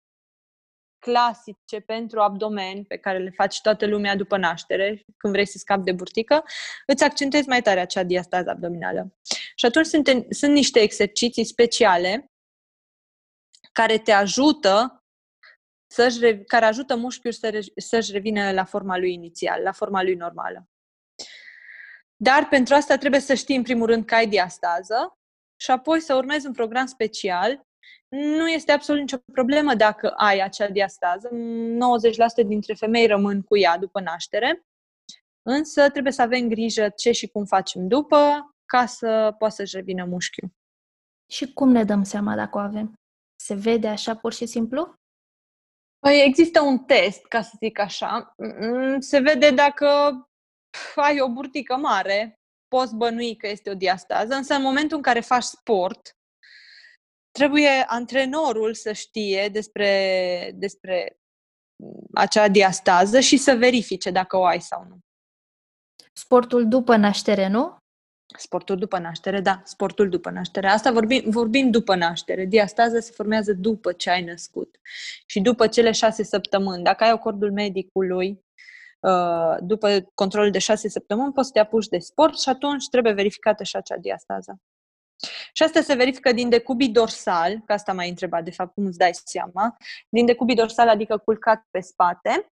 clasice 0.99 1.81
pentru 1.87 2.21
abdomen, 2.21 2.85
pe 2.85 2.97
care 2.97 3.19
le 3.19 3.31
faci 3.31 3.61
toată 3.61 3.87
lumea 3.87 4.17
după 4.17 4.37
naștere, 4.37 5.05
când 5.17 5.33
vrei 5.33 5.47
să 5.47 5.59
scapi 5.59 5.85
de 5.85 5.93
burtică, 5.93 6.45
îți 6.87 7.05
accentuezi 7.05 7.49
mai 7.49 7.63
tare 7.63 7.81
acea 7.81 8.03
diastază 8.03 8.51
abdominală. 8.51 9.17
Și 9.59 9.67
atunci 9.67 9.87
sunt, 9.87 10.27
sunt 10.31 10.53
niște 10.53 10.81
exerciții 10.81 11.45
speciale 11.45 12.31
care 13.73 13.99
te 13.99 14.13
ajută 14.13 15.05
să-și, 15.87 16.45
care 16.47 16.65
ajută 16.65 16.97
mușchiul 16.97 17.33
să, 17.33 17.73
să-și 17.77 18.13
revină 18.13 18.53
la 18.53 18.65
forma 18.65 18.99
lui 18.99 19.13
inițial, 19.13 19.63
la 19.63 19.73
forma 19.73 20.03
lui 20.03 20.15
normală. 20.15 20.69
Dar 22.17 22.49
pentru 22.49 22.75
asta 22.75 22.97
trebuie 22.97 23.21
să 23.21 23.35
știi 23.35 23.57
în 23.57 23.63
primul 23.63 23.87
rând 23.87 24.05
că 24.05 24.15
ai 24.15 24.27
diastază 24.27 25.19
și 25.61 25.71
apoi 25.71 26.01
să 26.01 26.15
urmezi 26.15 26.47
un 26.47 26.53
program 26.53 26.87
special 26.87 27.67
nu 28.09 28.49
este 28.49 28.73
absolut 28.73 29.01
nicio 29.01 29.19
problemă 29.33 29.75
dacă 29.75 30.09
ai 30.09 30.41
acea 30.41 30.69
diastază. 30.69 31.29
90% 32.45 32.47
dintre 32.47 32.75
femei 32.75 33.07
rămân 33.07 33.43
cu 33.43 33.57
ea 33.57 33.79
după 33.79 34.01
naștere, 34.01 34.65
însă 35.43 35.91
trebuie 35.91 36.13
să 36.13 36.23
avem 36.23 36.49
grijă 36.49 36.89
ce 36.89 37.13
și 37.13 37.29
cum 37.29 37.45
facem 37.45 37.89
după 37.89 38.51
ca 38.67 38.87
să 38.87 39.35
poată 39.39 39.55
să-și 39.55 39.77
revină 39.77 40.05
mușchiul. 40.05 40.51
Și 41.33 41.53
cum 41.53 41.69
ne 41.69 41.85
dăm 41.85 42.03
seama 42.03 42.35
dacă 42.35 42.59
o 42.59 42.61
avem? 42.61 42.95
Se 43.41 43.55
vede 43.55 43.89
așa 43.89 44.17
pur 44.17 44.33
și 44.33 44.47
simplu? 44.47 44.95
Păi 45.99 46.23
există 46.25 46.61
un 46.61 46.79
test, 46.79 47.27
ca 47.27 47.43
să 47.43 47.53
zic 47.61 47.79
așa. 47.79 48.35
Mm, 48.37 49.01
se 49.01 49.19
vede 49.19 49.51
dacă 49.51 49.87
ai 50.95 51.21
o 51.21 51.33
burtică 51.33 51.77
mare, 51.77 52.35
poți 52.69 52.95
bănui 52.95 53.37
că 53.37 53.49
este 53.49 53.71
o 53.71 53.75
diastază, 53.75 54.35
însă 54.35 54.55
în 54.55 54.63
momentul 54.63 54.97
în 54.97 55.03
care 55.03 55.21
faci 55.21 55.43
sport, 55.43 56.17
trebuie 57.31 57.85
antrenorul 57.87 58.75
să 58.75 58.93
știe 58.93 59.49
despre, 59.49 60.51
despre 60.55 61.17
acea 62.15 62.49
diastază 62.49 63.21
și 63.21 63.37
să 63.37 63.55
verifice 63.55 64.11
dacă 64.11 64.37
o 64.37 64.45
ai 64.45 64.61
sau 64.61 64.85
nu. 64.89 64.99
Sportul 66.13 66.69
după 66.69 66.97
naștere, 66.97 67.47
nu? 67.47 67.77
Sportul 68.39 68.77
după 68.77 68.99
naștere, 68.99 69.41
da, 69.41 69.61
sportul 69.65 70.09
după 70.09 70.31
naștere. 70.31 70.69
Asta 70.69 70.93
vorbim, 70.93 71.23
vorbim 71.31 71.71
după 71.71 71.95
naștere. 71.95 72.45
Diastaza 72.45 73.01
se 73.01 73.13
formează 73.13 73.53
după 73.53 73.93
ce 73.93 74.11
ai 74.11 74.25
născut 74.25 74.77
și 75.27 75.41
după 75.41 75.67
cele 75.67 75.93
șase 75.93 76.23
săptămâni. 76.23 76.83
Dacă 76.83 77.05
ai 77.05 77.11
acordul 77.11 77.53
medicului, 77.53 78.45
uh, 79.01 79.57
după 79.61 80.11
controlul 80.15 80.51
de 80.51 80.59
șase 80.59 80.89
săptămâni, 80.89 81.33
poți 81.33 81.47
să 81.47 81.53
te 81.53 81.59
apuci 81.61 81.89
de 81.89 81.99
sport 81.99 82.41
și 82.41 82.49
atunci 82.49 82.89
trebuie 82.89 83.13
verificată 83.13 83.65
și 83.65 83.77
acea 83.77 83.97
diastază. 83.97 84.61
Și 85.53 85.63
asta 85.63 85.81
se 85.81 85.95
verifică 85.95 86.33
din 86.33 86.49
decubii 86.49 86.89
dorsal, 86.89 87.63
că 87.67 87.73
asta 87.73 87.93
m-ai 87.93 88.09
întrebat, 88.09 88.45
de 88.45 88.51
fapt, 88.51 88.75
cum 88.75 88.87
îți 88.87 88.99
dai 88.99 89.11
seama, 89.25 89.77
din 90.09 90.27
decubii 90.27 90.55
dorsal, 90.55 90.89
adică 90.89 91.19
culcat 91.19 91.67
pe 91.71 91.81
spate, 91.81 92.53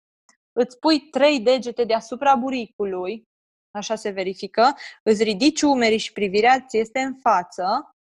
îți 0.53 0.79
pui 0.79 1.01
trei 1.01 1.41
degete 1.41 1.85
deasupra 1.85 2.35
buricului, 2.35 3.29
așa 3.77 3.95
se 3.95 4.11
verifică, 4.11 4.75
îți 5.03 5.23
ridici 5.23 5.63
umerii 5.63 5.99
și 5.99 6.13
privirea 6.13 6.65
ți 6.69 6.79
este 6.79 7.01
în 7.01 7.15
față, 7.15 7.97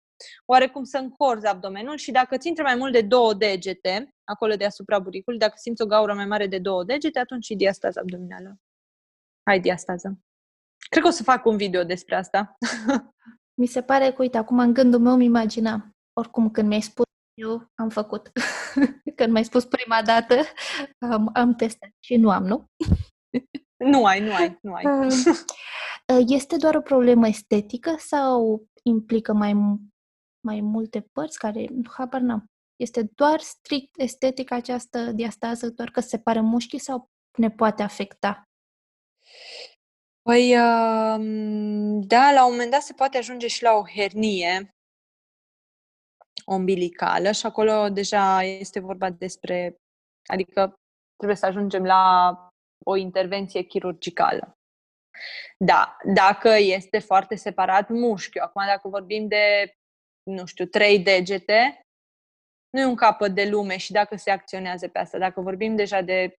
oarecum 0.46 0.84
să 0.84 0.98
încorzi 0.98 1.46
abdomenul 1.46 1.96
și 1.96 2.10
dacă 2.10 2.36
ți 2.36 2.48
intră 2.48 2.62
mai 2.62 2.74
mult 2.74 2.92
de 2.92 3.00
două 3.02 3.34
degete, 3.34 4.14
acolo 4.24 4.54
deasupra 4.54 4.98
buricului, 4.98 5.38
dacă 5.38 5.54
simți 5.56 5.82
o 5.82 5.86
gaură 5.86 6.14
mai 6.14 6.26
mare 6.26 6.46
de 6.46 6.58
două 6.58 6.84
degete, 6.84 7.18
atunci 7.18 7.48
e 7.48 7.54
diastază 7.54 8.00
abdominală. 8.00 8.56
Ai 9.42 9.60
diastază. 9.60 10.18
Cred 10.90 11.02
că 11.02 11.08
o 11.08 11.12
să 11.12 11.22
fac 11.22 11.44
un 11.44 11.56
video 11.56 11.84
despre 11.84 12.14
asta. 12.14 12.56
Mi 13.60 13.66
se 13.66 13.82
pare 13.82 14.12
că, 14.12 14.22
uite, 14.22 14.36
acum 14.36 14.58
în 14.58 14.72
gândul 14.72 15.00
meu 15.00 15.12
îmi 15.12 15.24
imagina. 15.24 15.90
Oricum, 16.12 16.50
când 16.50 16.68
mi-ai 16.68 16.80
spus, 16.80 17.04
eu 17.34 17.70
am 17.74 17.88
făcut. 17.88 18.30
când 19.16 19.32
mi-ai 19.32 19.44
spus 19.44 19.64
prima 19.64 20.02
dată, 20.02 20.34
am, 20.98 21.30
am 21.32 21.54
testat 21.54 21.90
și 22.00 22.16
nu 22.16 22.30
am, 22.30 22.46
nu? 22.46 22.64
nu 23.84 24.04
ai, 24.04 24.20
nu 24.20 24.34
ai, 24.34 24.58
nu 24.62 24.75
ai. 24.75 24.84
Este 26.26 26.56
doar 26.56 26.75
o 26.75 26.80
problemă 26.80 27.26
estetică 27.26 27.94
sau 27.99 28.64
implică 28.82 29.32
mai, 29.32 29.52
mai 30.46 30.60
multe 30.60 31.00
părți 31.12 31.38
care, 31.38 31.66
habar 31.96 32.20
n-am. 32.20 32.44
Este 32.76 33.10
doar 33.14 33.40
strict 33.40 34.00
estetic 34.00 34.50
această 34.50 35.12
diastază, 35.12 35.70
doar 35.70 35.90
că 35.90 36.00
se 36.00 36.18
pare 36.18 36.40
mușchi 36.40 36.78
sau 36.78 37.10
ne 37.38 37.50
poate 37.50 37.82
afecta? 37.82 38.42
Păi, 40.22 40.50
da, 42.06 42.32
la 42.32 42.44
un 42.44 42.50
moment 42.50 42.70
dat 42.70 42.82
se 42.82 42.92
poate 42.92 43.18
ajunge 43.18 43.46
și 43.46 43.62
la 43.62 43.72
o 43.72 43.87
hernie 43.87 44.70
ombilicală 46.44 47.30
și 47.32 47.46
acolo 47.46 47.88
deja 47.88 48.42
este 48.42 48.80
vorba 48.80 49.10
despre, 49.10 49.76
adică 50.26 50.75
trebuie 51.16 51.37
să 51.37 51.46
ajungem 51.46 51.84
la 51.84 52.34
o 52.84 52.96
intervenție 52.96 53.62
chirurgicală. 53.62 54.58
Da, 55.64 55.96
dacă 56.14 56.49
este 56.49 56.99
foarte 56.99 57.34
separat 57.34 57.88
mușchiul, 57.88 58.42
acum 58.42 58.62
dacă 58.66 58.88
vorbim 58.88 59.28
de, 59.28 59.75
nu 60.30 60.46
știu, 60.46 60.66
trei 60.66 60.99
degete, 60.99 61.80
nu 62.70 62.80
e 62.80 62.84
un 62.84 62.94
capăt 62.94 63.34
de 63.34 63.49
lume 63.49 63.76
și 63.76 63.92
dacă 63.92 64.16
se 64.16 64.30
acționează 64.30 64.88
pe 64.88 64.99
asta. 64.99 65.18
Dacă 65.18 65.40
vorbim 65.40 65.76
deja 65.76 66.00
de 66.00 66.34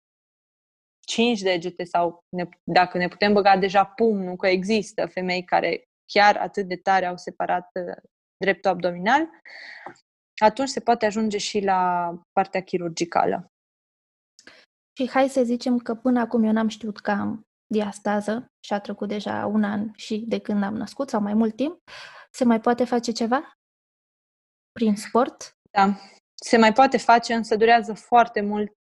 cinci 1.07 1.41
degete 1.41 1.85
sau 1.85 2.25
ne, 2.37 2.49
dacă 2.65 2.99
ne 2.99 3.09
putem 3.09 3.33
băga 3.33 3.57
deja 3.57 3.85
pumnul, 3.85 4.37
că 4.37 4.47
există 4.47 5.07
femei 5.07 5.45
care 5.45 5.85
chiar 6.13 6.37
atât 6.37 6.67
de 6.69 6.77
tare 6.77 7.07
au 7.07 7.17
separat 7.17 7.69
uh, 7.75 7.97
dreptul 8.37 8.71
abdominal, 8.71 9.29
atunci 10.43 10.69
se 10.69 10.81
poate 10.81 11.07
ajunge 11.07 11.39
și 11.39 11.61
la 11.61 12.13
partea 12.33 12.63
chirurgicală. 12.63 13.50
Și 15.01 15.09
hai 15.09 15.29
să 15.29 15.43
zicem 15.43 15.79
că 15.79 15.95
până 15.95 16.21
acum 16.21 16.43
eu 16.43 16.53
n-am 16.53 16.69
știut 16.69 17.01
că 17.01 17.11
am 17.11 17.47
diastază 17.67 18.53
și 18.65 18.73
a 18.73 18.81
trecut 18.81 19.09
deja 19.09 19.47
un 19.47 19.65
an 19.65 19.93
și 19.95 20.25
de 20.29 20.39
când 20.39 20.63
am 20.63 20.75
născut 20.75 21.09
sau 21.09 21.21
mai 21.21 21.35
mult 21.35 21.57
timp. 21.57 21.83
Se 22.31 22.45
mai 22.45 22.61
poate 22.61 22.85
face 22.85 23.13
ceva? 23.13 23.53
Prin 24.73 24.97
sport? 24.97 25.57
Da, 25.71 25.97
se 26.35 26.57
mai 26.57 26.73
poate 26.73 26.97
face, 26.97 27.35
însă 27.35 27.57
durează 27.57 27.93
foarte 27.93 28.41
mult 28.41 28.73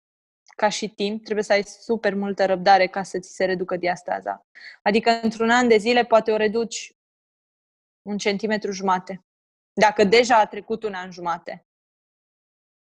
ca 0.56 0.70
și 0.70 0.90
timp, 0.90 1.24
trebuie 1.24 1.44
să 1.44 1.52
ai 1.52 1.64
super 1.64 2.14
multă 2.14 2.46
răbdare 2.46 2.88
ca 2.88 3.04
să 3.04 3.20
ți 3.20 3.36
se 3.36 3.46
reducă 3.46 3.78
diastaza. 3.78 4.46
Adică 4.82 5.20
într-un 5.22 5.50
an 5.50 5.68
de 5.68 5.78
zile 5.78 6.06
poate 6.06 6.32
o 6.32 6.36
reduci 6.36 6.92
un 8.02 8.18
centimetru 8.18 8.72
jumate. 8.72 9.26
Dacă 9.74 10.04
deja 10.04 10.38
a 10.38 10.46
trecut 10.46 10.84
un 10.84 10.94
an 10.94 11.12
jumate. 11.12 11.69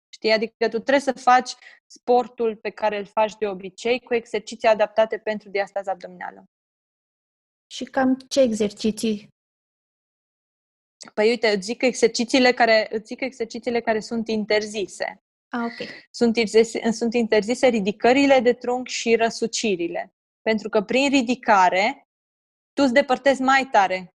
Știi? 0.09 0.31
Adică 0.31 0.53
tu 0.57 0.79
trebuie 0.79 0.99
să 0.99 1.11
faci 1.11 1.51
sportul 1.85 2.55
pe 2.55 2.69
care 2.69 2.97
îl 2.97 3.05
faci 3.05 3.35
de 3.35 3.47
obicei 3.47 3.99
cu 3.99 4.13
exerciții 4.13 4.67
adaptate 4.67 5.17
pentru 5.17 5.49
diastaza 5.49 5.91
abdominală. 5.91 6.43
Și 7.71 7.83
cam 7.83 8.15
ce 8.15 8.41
exerciții? 8.41 9.27
Păi 11.13 11.29
uite, 11.29 11.47
îți 11.47 11.65
zic 11.65 11.81
exercițiile 11.81 12.51
care, 12.51 12.87
îți 12.91 13.05
zic 13.05 13.21
exercițiile 13.21 13.81
care 13.81 13.99
sunt 13.99 14.27
interzise. 14.27 15.21
Ah, 15.49 15.61
ok. 15.63 15.89
Sunt 16.11 16.35
interzise, 16.35 16.91
sunt 16.91 17.13
interzise 17.13 17.67
ridicările 17.67 18.39
de 18.39 18.53
trunchi 18.53 18.91
și 18.91 19.15
răsucirile. 19.15 20.13
Pentru 20.41 20.69
că 20.69 20.81
prin 20.81 21.09
ridicare 21.09 22.07
tu 22.73 22.83
îți 22.83 22.93
depărtezi 22.93 23.41
mai 23.41 23.69
tare 23.71 24.13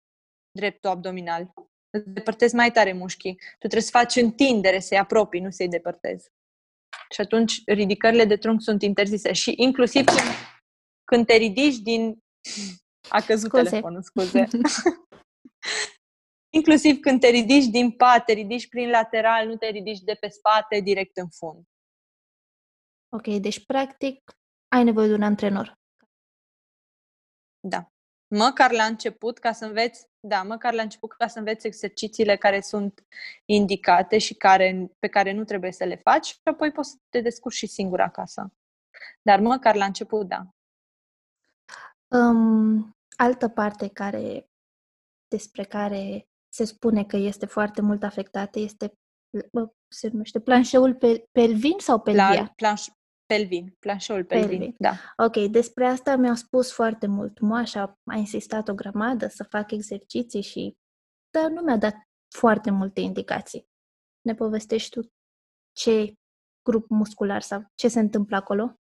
dreptul 0.51 0.91
abdominal. 0.91 1.53
Îți 1.95 2.09
depărtezi 2.09 2.55
mai 2.55 2.71
tare 2.71 2.93
mușchii. 2.93 3.35
Tu 3.35 3.57
trebuie 3.59 3.83
să 3.83 3.91
faci 3.91 4.17
întindere, 4.17 4.81
să-i 4.81 4.99
apropii, 4.99 5.41
nu 5.41 5.51
să-i 5.51 5.69
depărtezi. 5.69 6.31
Și 7.11 7.21
atunci 7.21 7.63
ridicările 7.67 8.25
de 8.25 8.37
trunchi 8.37 8.63
sunt 8.63 8.83
interzise. 8.83 9.33
Și 9.33 9.55
inclusiv 9.57 10.05
când, 10.05 10.21
când 11.05 11.27
te 11.27 11.35
ridici 11.35 11.77
din... 11.77 12.23
A 13.09 13.21
căzut 13.21 13.49
scuze. 13.49 13.63
telefonul, 13.63 14.03
scuze. 14.03 14.49
inclusiv 16.59 17.01
când 17.01 17.21
te 17.21 17.29
ridici 17.29 17.67
din 17.67 17.91
pat, 17.91 18.25
te 18.25 18.33
ridici 18.33 18.69
prin 18.69 18.91
lateral, 18.91 19.47
nu 19.47 19.57
te 19.57 19.67
ridici 19.67 20.01
de 20.01 20.15
pe 20.15 20.29
spate, 20.29 20.81
direct 20.81 21.17
în 21.17 21.29
fund. 21.29 21.65
Ok, 23.09 23.41
deci 23.41 23.67
practic 23.67 24.39
ai 24.69 24.85
nevoie 24.85 25.09
de 25.09 25.15
un 25.15 25.23
antrenor. 25.23 25.81
Da. 27.61 27.87
Măcar 28.35 28.73
la 28.73 28.85
început, 28.85 29.39
ca 29.39 29.53
să 29.53 29.65
înveți, 29.65 30.12
da, 30.26 30.43
măcar 30.43 30.73
la 30.73 30.83
început 30.83 31.12
ca 31.12 31.26
să 31.26 31.38
înveți 31.38 31.67
exercițiile 31.67 32.37
care 32.37 32.61
sunt 32.61 33.05
indicate 33.45 34.19
și 34.19 34.35
care, 34.35 34.91
pe 34.99 35.09
care 35.09 35.33
nu 35.33 35.45
trebuie 35.45 35.73
să 35.73 35.85
le 35.85 35.97
faci 35.97 36.26
și 36.26 36.41
apoi 36.45 36.73
poți 36.73 36.91
să 36.91 36.97
te 37.09 37.21
descurci 37.21 37.57
și 37.57 37.67
singur 37.67 38.00
acasă. 38.00 38.52
Dar 39.23 39.41
măcar 39.41 39.75
la 39.75 39.85
început, 39.85 40.29
da. 40.29 40.47
Um, 42.19 42.97
altă 43.17 43.49
parte 43.49 43.88
care, 43.88 44.50
despre 45.29 45.64
care 45.64 46.29
se 46.49 46.64
spune 46.64 47.05
că 47.05 47.17
este 47.17 47.47
foarte 47.47 47.81
mult 47.81 48.02
afectată 48.02 48.59
este 48.59 48.97
se 49.88 50.09
numește 50.09 50.41
planșeul 50.41 50.95
pe, 50.95 51.29
pelvin 51.33 51.79
sau 51.79 52.00
pelvia? 52.00 52.29
Plan, 52.29 52.52
planș, 52.57 52.87
pelvin, 53.26 53.76
planșeul 53.79 54.25
pelvin, 54.25 54.49
pelvin, 54.49 54.75
da. 54.79 54.93
Ok, 55.17 55.50
despre 55.50 55.87
asta 55.87 56.17
mi-au 56.17 56.35
spus 56.35 56.73
foarte 56.73 57.07
mult. 57.07 57.41
Moașa 57.41 57.99
a 58.05 58.14
insistat 58.17 58.69
o 58.69 58.75
grămadă 58.75 59.26
să 59.26 59.45
fac 59.45 59.71
exerciții 59.71 60.43
și 60.43 60.76
dar 61.31 61.50
nu 61.50 61.61
mi-a 61.62 61.76
dat 61.76 61.95
foarte 62.37 62.71
multe 62.71 63.00
indicații. 63.00 63.67
Ne 64.21 64.35
povestești 64.35 64.91
tu 64.91 65.12
ce 65.73 66.14
grup 66.62 66.88
muscular 66.88 67.43
sau 67.43 67.64
ce 67.75 67.88
se 67.88 68.00
întâmplă 68.00 68.37
acolo? 68.37 68.76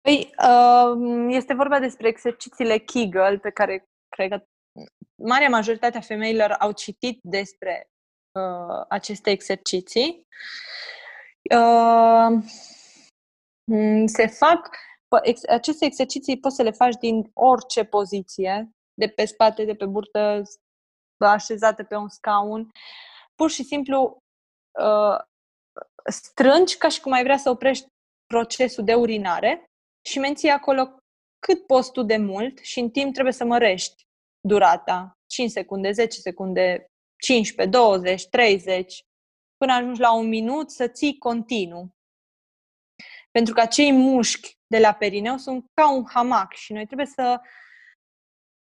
Păi, 0.00 0.34
uh, 0.38 1.26
este 1.28 1.54
vorba 1.54 1.78
despre 1.78 2.08
exercițiile 2.08 2.78
Kegel, 2.78 3.38
pe 3.38 3.50
care 3.50 3.84
cred 4.08 4.30
că 4.30 4.44
marea 5.22 5.48
majoritate 5.48 5.96
a 5.96 6.00
femeilor 6.00 6.50
au 6.50 6.72
citit 6.72 7.20
despre 7.22 7.90
uh, 8.32 8.84
aceste 8.88 9.30
exerciții. 9.30 10.26
Uh, 11.50 12.42
se 14.06 14.26
fac 14.26 14.76
ex, 15.22 15.44
aceste 15.44 15.84
exerciții 15.84 16.40
poți 16.40 16.56
să 16.56 16.62
le 16.62 16.70
faci 16.70 16.94
din 16.94 17.30
orice 17.32 17.84
poziție, 17.84 18.70
de 18.94 19.08
pe 19.08 19.24
spate, 19.24 19.64
de 19.64 19.74
pe 19.74 19.86
burtă, 19.86 20.42
așezată 21.18 21.84
pe 21.84 21.96
un 21.96 22.08
scaun. 22.08 22.70
Pur 23.34 23.50
și 23.50 23.62
simplu 23.62 24.16
uh, 24.80 25.18
strângi 26.10 26.76
ca 26.76 26.88
și 26.88 27.00
cum 27.00 27.12
ai 27.12 27.22
vrea 27.22 27.36
să 27.36 27.50
oprești 27.50 27.86
procesul 28.26 28.84
de 28.84 28.94
urinare 28.94 29.64
și 30.08 30.18
menții 30.18 30.50
acolo 30.50 30.96
cât 31.46 31.66
poți 31.66 31.92
tu 31.92 32.02
de 32.02 32.16
mult 32.16 32.58
și 32.58 32.78
în 32.78 32.90
timp 32.90 33.12
trebuie 33.12 33.32
să 33.32 33.44
mărești 33.44 34.02
durata. 34.40 35.12
5 35.26 35.50
secunde, 35.50 35.90
10 35.90 36.20
secunde, 36.20 36.86
15, 37.22 37.76
20, 37.76 38.26
30, 38.28 39.00
până 39.64 39.76
ajungi 39.76 40.00
la 40.00 40.12
un 40.12 40.28
minut 40.28 40.70
să 40.70 40.88
ții 40.88 41.18
continuu. 41.18 41.94
Pentru 43.30 43.54
că 43.54 43.60
acei 43.60 43.92
mușchi 43.92 44.58
de 44.66 44.78
la 44.78 44.92
perineu 44.92 45.36
sunt 45.36 45.64
ca 45.74 45.92
un 45.92 46.04
hamac 46.08 46.52
și 46.52 46.72
noi 46.72 46.86
trebuie 46.86 47.06
să, 47.06 47.40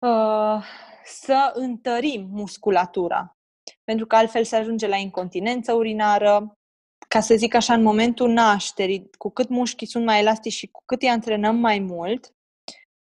uh, 0.06 0.64
să 1.04 1.52
întărim 1.54 2.28
musculatura. 2.32 3.38
Pentru 3.84 4.06
că 4.06 4.16
altfel 4.16 4.44
se 4.44 4.56
ajunge 4.56 4.88
la 4.88 4.96
incontinență 4.96 5.74
urinară, 5.74 6.58
ca 7.08 7.20
să 7.20 7.36
zic 7.36 7.54
așa, 7.54 7.74
în 7.74 7.84
momentul 7.84 8.30
nașterii, 8.30 9.10
cu 9.18 9.30
cât 9.30 9.50
mușchii 9.50 9.88
sunt 9.88 10.06
mai 10.06 10.20
elastici 10.20 10.54
și 10.54 10.68
cu 10.68 10.82
cât 10.86 11.02
îi 11.02 11.10
antrenăm 11.10 11.56
mai 11.56 11.80
mult, 11.80 12.36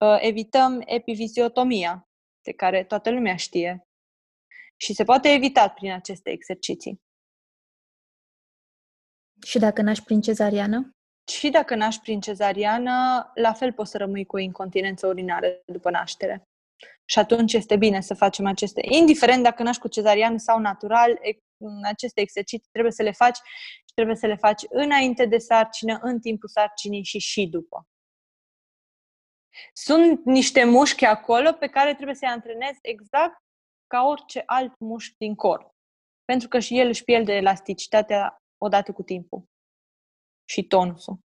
uh, 0.04 0.16
evităm 0.20 0.82
epiviziotomia, 0.84 2.08
de 2.42 2.52
care 2.52 2.84
toată 2.84 3.10
lumea 3.10 3.36
știe. 3.36 3.84
Și 4.76 4.94
se 4.94 5.04
poate 5.04 5.28
evita 5.28 5.68
prin 5.68 5.92
aceste 5.92 6.30
exerciții. 6.30 7.00
Și 9.46 9.58
dacă 9.58 9.82
naști 9.82 10.04
prin 10.04 10.20
cezariană? 10.20 10.90
Și 11.32 11.50
dacă 11.50 11.74
naști 11.74 12.00
prin 12.00 12.20
cezariană, 12.20 13.30
la 13.34 13.52
fel 13.52 13.72
poți 13.72 13.90
să 13.90 13.98
rămâi 13.98 14.26
cu 14.26 14.36
o 14.36 14.38
incontinență 14.38 15.06
urinară 15.06 15.62
după 15.66 15.90
naștere. 15.90 16.42
Și 17.04 17.18
atunci 17.18 17.52
este 17.52 17.76
bine 17.76 18.00
să 18.00 18.14
facem 18.14 18.46
aceste, 18.46 18.80
indiferent 18.84 19.42
dacă 19.42 19.62
naști 19.62 19.80
cu 19.80 19.88
cezariană 19.88 20.36
sau 20.38 20.58
natural, 20.58 21.20
aceste 21.82 22.20
exerciții 22.20 22.68
trebuie 22.72 22.92
să 22.92 23.02
le 23.02 23.12
faci 23.12 23.36
și 23.86 23.94
trebuie 23.94 24.16
să 24.16 24.26
le 24.26 24.36
faci 24.36 24.62
înainte 24.68 25.26
de 25.26 25.38
sarcină, 25.38 25.98
în 26.02 26.20
timpul 26.20 26.48
sarcinii 26.48 27.04
și 27.04 27.18
și 27.18 27.46
după. 27.46 27.86
Sunt 29.72 30.24
niște 30.24 30.64
mușchi 30.64 31.04
acolo 31.04 31.52
pe 31.52 31.66
care 31.66 31.94
trebuie 31.94 32.16
să-i 32.16 32.28
antrenezi 32.28 32.78
exact 32.82 33.38
ca 33.86 34.02
orice 34.02 34.42
alt 34.46 34.78
mușchi 34.78 35.16
din 35.18 35.34
corp. 35.34 35.70
Pentru 36.24 36.48
că 36.48 36.58
și 36.58 36.78
el 36.78 36.88
își 36.88 37.04
pierde 37.04 37.32
elasticitatea 37.32 38.39
odată 38.62 38.92
cu 38.92 39.02
timpul 39.02 39.44
și 40.48 40.66
tonusul. 40.66 41.18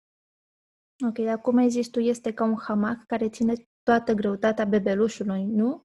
Ok, 1.09 1.19
dar 1.19 1.41
cum 1.41 1.57
ai 1.57 1.69
zis 1.69 1.89
tu, 1.89 2.01
este 2.01 2.33
ca 2.33 2.45
un 2.45 2.59
hamac 2.59 3.07
care 3.07 3.29
ține 3.29 3.55
toată 3.83 4.13
greutatea 4.13 4.65
bebelușului, 4.65 5.45
nu? 5.45 5.83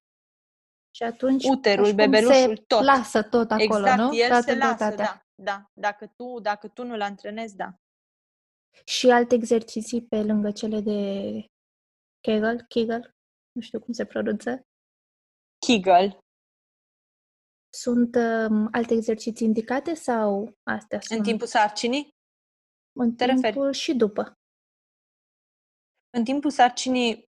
Și 0.96 1.04
atunci 1.04 1.44
uterul, 1.44 1.94
bebelușul, 1.94 2.56
se 2.56 2.64
tot. 2.68 2.84
lasă 2.84 3.24
tot 3.24 3.52
acolo, 3.52 3.88
exact, 3.88 4.00
nu? 4.00 4.16
el 4.16 4.28
toată 4.28 4.44
se 4.44 4.56
lasă, 4.56 4.96
da, 4.96 5.22
da. 5.36 5.70
Dacă 5.74 6.08
tu, 6.16 6.40
dacă 6.40 6.68
tu 6.68 6.84
nu-l 6.84 7.02
antrenezi, 7.02 7.56
da. 7.56 7.76
Și 8.86 9.10
alte 9.10 9.36
exerciții 9.36 10.06
pe 10.06 10.24
lângă 10.24 10.52
cele 10.52 10.80
de 10.82 11.00
Kegel, 12.20 12.66
Kegel, 12.68 13.16
nu 13.52 13.62
știu 13.62 13.80
cum 13.80 13.94
se 13.94 14.06
pronunță. 14.06 14.62
Kegel. 15.68 16.20
Sunt 17.80 18.16
um, 18.16 18.68
alte 18.72 18.94
exerciții 18.94 19.48
indicate 19.48 19.94
sau 19.94 20.52
astea 20.64 21.00
sunt? 21.00 21.20
În 21.20 21.26
timpul 21.26 21.48
sarcinii? 21.48 22.10
În 23.00 23.16
Te 23.16 23.26
timpul 23.26 23.44
referi? 23.46 23.78
și 23.78 23.94
după. 23.94 24.34
În 26.10 26.24
timpul 26.24 26.50
sarcinii, 26.50 27.24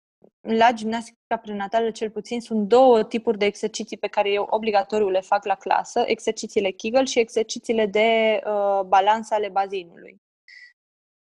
la 0.47 0.71
gimnastica 0.71 1.38
prenatală 1.41 1.91
cel 1.91 2.12
puțin, 2.12 2.41
sunt 2.41 2.67
două 2.67 3.03
tipuri 3.03 3.38
de 3.38 3.45
exerciții 3.45 3.97
pe 3.97 4.07
care 4.07 4.31
eu 4.31 4.47
obligatoriu 4.49 5.10
le 5.10 5.19
fac 5.19 5.45
la 5.45 5.55
clasă, 5.55 6.03
exercițiile 6.05 6.71
Kegel 6.71 7.05
și 7.05 7.19
exercițiile 7.19 7.86
de 7.86 8.39
uh, 8.45 8.81
balans 8.86 9.31
ale 9.31 9.49
bazinului. 9.49 10.17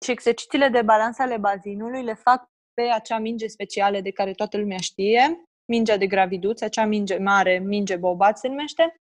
Și 0.04 0.10
exercițiile 0.10 0.68
de 0.68 0.82
balans 0.82 1.18
ale 1.18 1.36
bazinului 1.36 2.02
le 2.02 2.14
fac 2.14 2.46
pe 2.74 2.82
acea 2.82 3.18
minge 3.18 3.46
specială 3.46 4.00
de 4.00 4.10
care 4.10 4.32
toată 4.32 4.56
lumea 4.56 4.78
știe, 4.78 5.42
mingea 5.72 5.96
de 5.96 6.06
graviduț, 6.06 6.60
acea 6.60 6.84
minge 6.84 7.18
mare, 7.18 7.58
minge 7.58 7.96
bobat 7.96 8.38
se 8.38 8.48
numește, 8.48 8.96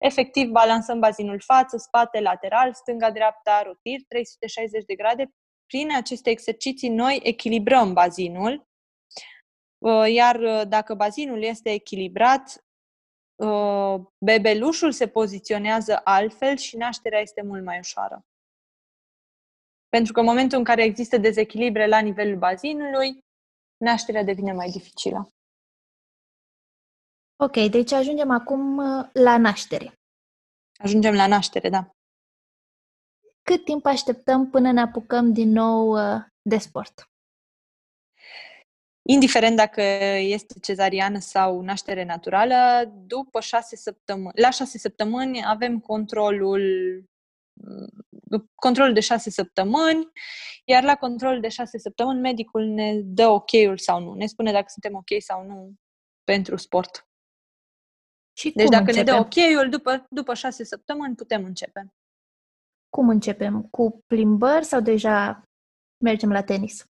Efectiv, 0.00 0.48
balansăm 0.48 0.98
bazinul 0.98 1.40
față, 1.40 1.76
spate, 1.76 2.20
lateral, 2.20 2.74
stânga-dreapta, 2.74 3.62
rotir, 3.62 4.00
360 4.08 4.84
de 4.84 4.94
grade. 4.94 5.30
Prin 5.66 5.96
aceste 5.96 6.30
exerciții 6.30 6.88
noi 6.88 7.20
echilibrăm 7.22 7.92
bazinul, 7.92 8.68
uh, 9.78 10.12
iar 10.12 10.36
uh, 10.40 10.62
dacă 10.68 10.94
bazinul 10.94 11.42
este 11.42 11.70
echilibrat, 11.70 12.64
uh, 13.34 14.00
bebelușul 14.24 14.92
se 14.92 15.08
poziționează 15.08 16.00
altfel 16.04 16.56
și 16.56 16.76
nașterea 16.76 17.20
este 17.20 17.42
mult 17.42 17.64
mai 17.64 17.78
ușoară. 17.78 18.24
Pentru 19.88 20.12
că 20.12 20.20
în 20.20 20.26
momentul 20.26 20.58
în 20.58 20.64
care 20.64 20.84
există 20.84 21.16
dezechilibre 21.16 21.86
la 21.86 21.98
nivelul 21.98 22.38
bazinului, 22.38 23.18
nașterea 23.84 24.24
devine 24.24 24.52
mai 24.52 24.70
dificilă. 24.70 25.28
Ok, 27.42 27.70
deci 27.70 27.92
ajungem 27.92 28.30
acum 28.30 28.76
uh, 28.76 29.08
la 29.12 29.38
naștere. 29.38 29.92
Ajungem 30.78 31.14
la 31.14 31.26
naștere, 31.26 31.68
da. 31.68 31.90
Cât 33.42 33.64
timp 33.64 33.86
așteptăm 33.86 34.50
până 34.50 34.72
ne 34.72 34.80
apucăm 34.80 35.32
din 35.32 35.50
nou 35.50 35.88
uh, 35.88 36.22
de 36.42 36.58
sport? 36.58 37.10
Indiferent 39.08 39.56
dacă 39.56 39.82
este 40.16 40.58
cezariană 40.58 41.18
sau 41.18 41.60
naștere 41.60 42.04
naturală, 42.04 42.92
după 43.06 43.40
șase 43.40 43.76
săptămâni, 43.76 44.32
la 44.34 44.50
șase 44.50 44.78
săptămâni 44.78 45.44
avem 45.44 45.78
controlul 45.78 46.62
mm, 47.52 48.06
controlul 48.54 48.92
de 48.92 49.00
șase 49.00 49.30
săptămâni, 49.30 50.08
iar 50.64 50.82
la 50.82 50.96
controlul 50.96 51.40
de 51.40 51.48
șase 51.48 51.78
săptămâni 51.78 52.20
medicul 52.20 52.64
ne 52.64 53.00
dă 53.02 53.26
ok-ul 53.26 53.78
sau 53.78 54.00
nu, 54.00 54.14
ne 54.14 54.26
spune 54.26 54.52
dacă 54.52 54.66
suntem 54.68 54.94
ok 54.94 55.22
sau 55.22 55.46
nu 55.46 55.72
pentru 56.24 56.56
sport. 56.56 57.09
Și 58.40 58.50
deci 58.50 58.68
dacă 58.68 58.84
începem? 58.84 59.04
ne 59.04 59.12
dă 59.12 59.18
ok-ul, 59.18 59.68
după, 59.68 60.06
după 60.08 60.34
șase 60.34 60.64
săptămâni 60.64 61.14
putem 61.14 61.44
începe. 61.44 61.92
Cum 62.88 63.08
începem? 63.08 63.62
Cu 63.62 64.00
plimbări 64.06 64.64
sau 64.64 64.80
deja 64.80 65.42
mergem 66.04 66.32
la 66.32 66.42
tenis? 66.42 66.84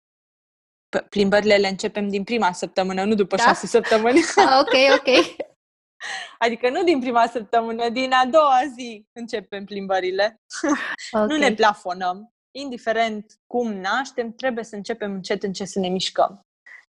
Plimbările 1.09 1.55
le 1.55 1.67
începem 1.67 2.09
din 2.09 2.23
prima 2.23 2.51
săptămână, 2.51 3.03
nu 3.03 3.15
după 3.15 3.35
da? 3.35 3.43
șase 3.43 3.67
săptămâni. 3.67 4.19
Ah, 4.35 4.59
ok, 4.59 4.99
ok. 4.99 5.37
Adică 6.45 6.69
nu 6.69 6.83
din 6.83 6.99
prima 6.99 7.27
săptămână, 7.27 7.89
din 7.89 8.11
a 8.11 8.25
doua 8.25 8.61
zi 8.75 9.05
începem 9.11 9.65
plimbările. 9.65 10.41
Okay. 11.11 11.25
Nu 11.29 11.37
ne 11.37 11.53
plafonăm. 11.53 12.33
Indiferent 12.51 13.39
cum 13.45 13.71
naștem, 13.71 14.33
trebuie 14.33 14.63
să 14.63 14.75
începem 14.75 15.13
încet 15.13 15.43
încet 15.43 15.67
să 15.67 15.79
ne 15.79 15.87
mișcăm. 15.87 16.41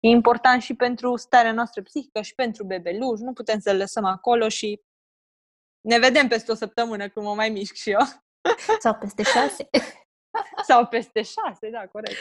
E 0.07 0.09
important 0.09 0.63
și 0.63 0.75
pentru 0.75 1.17
starea 1.17 1.53
noastră 1.53 1.83
psihică 1.83 2.23
și 2.23 2.35
pentru 2.35 2.65
bebeluș. 2.65 3.21
Nu 3.21 3.33
putem 3.33 3.59
să-l 3.59 3.77
lăsăm 3.77 4.05
acolo 4.05 4.49
și 4.49 4.81
ne 5.81 5.99
vedem 5.99 6.29
peste 6.29 6.53
o 6.53 6.55
săptămână 6.55 7.09
când 7.09 7.27
mă 7.27 7.35
mai 7.35 7.49
mișc 7.49 7.75
și 7.75 7.91
eu. 7.91 8.01
Sau 8.85 8.95
peste 8.95 9.23
șase. 9.23 9.69
Sau 10.69 10.87
peste 10.87 11.23
șase, 11.23 11.71
da, 11.71 11.87
corect. 11.87 12.19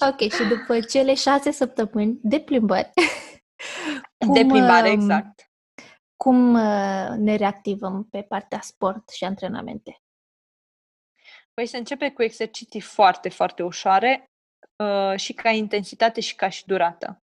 Ok, 0.00 0.32
și 0.32 0.48
după 0.48 0.80
cele 0.80 1.14
șase 1.14 1.50
săptămâni 1.50 2.18
de 2.22 2.40
plimbări... 2.40 2.92
Cum, 4.18 4.32
de 4.36 4.40
plimbare, 4.40 4.88
um, 4.88 5.00
exact. 5.00 5.50
Cum 6.16 6.54
uh, 6.54 7.08
ne 7.16 7.36
reactivăm 7.36 8.04
pe 8.10 8.22
partea 8.22 8.60
sport 8.60 9.08
și 9.08 9.24
antrenamente? 9.24 10.00
Păi 11.54 11.66
se 11.66 11.76
începe 11.76 12.10
cu 12.10 12.22
exerciții 12.22 12.80
foarte, 12.80 13.28
foarte 13.28 13.62
ușoare 13.62 14.20
uh, 14.22 14.35
și 15.16 15.32
ca 15.32 15.50
intensitate 15.50 16.20
și 16.20 16.34
ca 16.34 16.48
și 16.48 16.66
durată. 16.66 17.20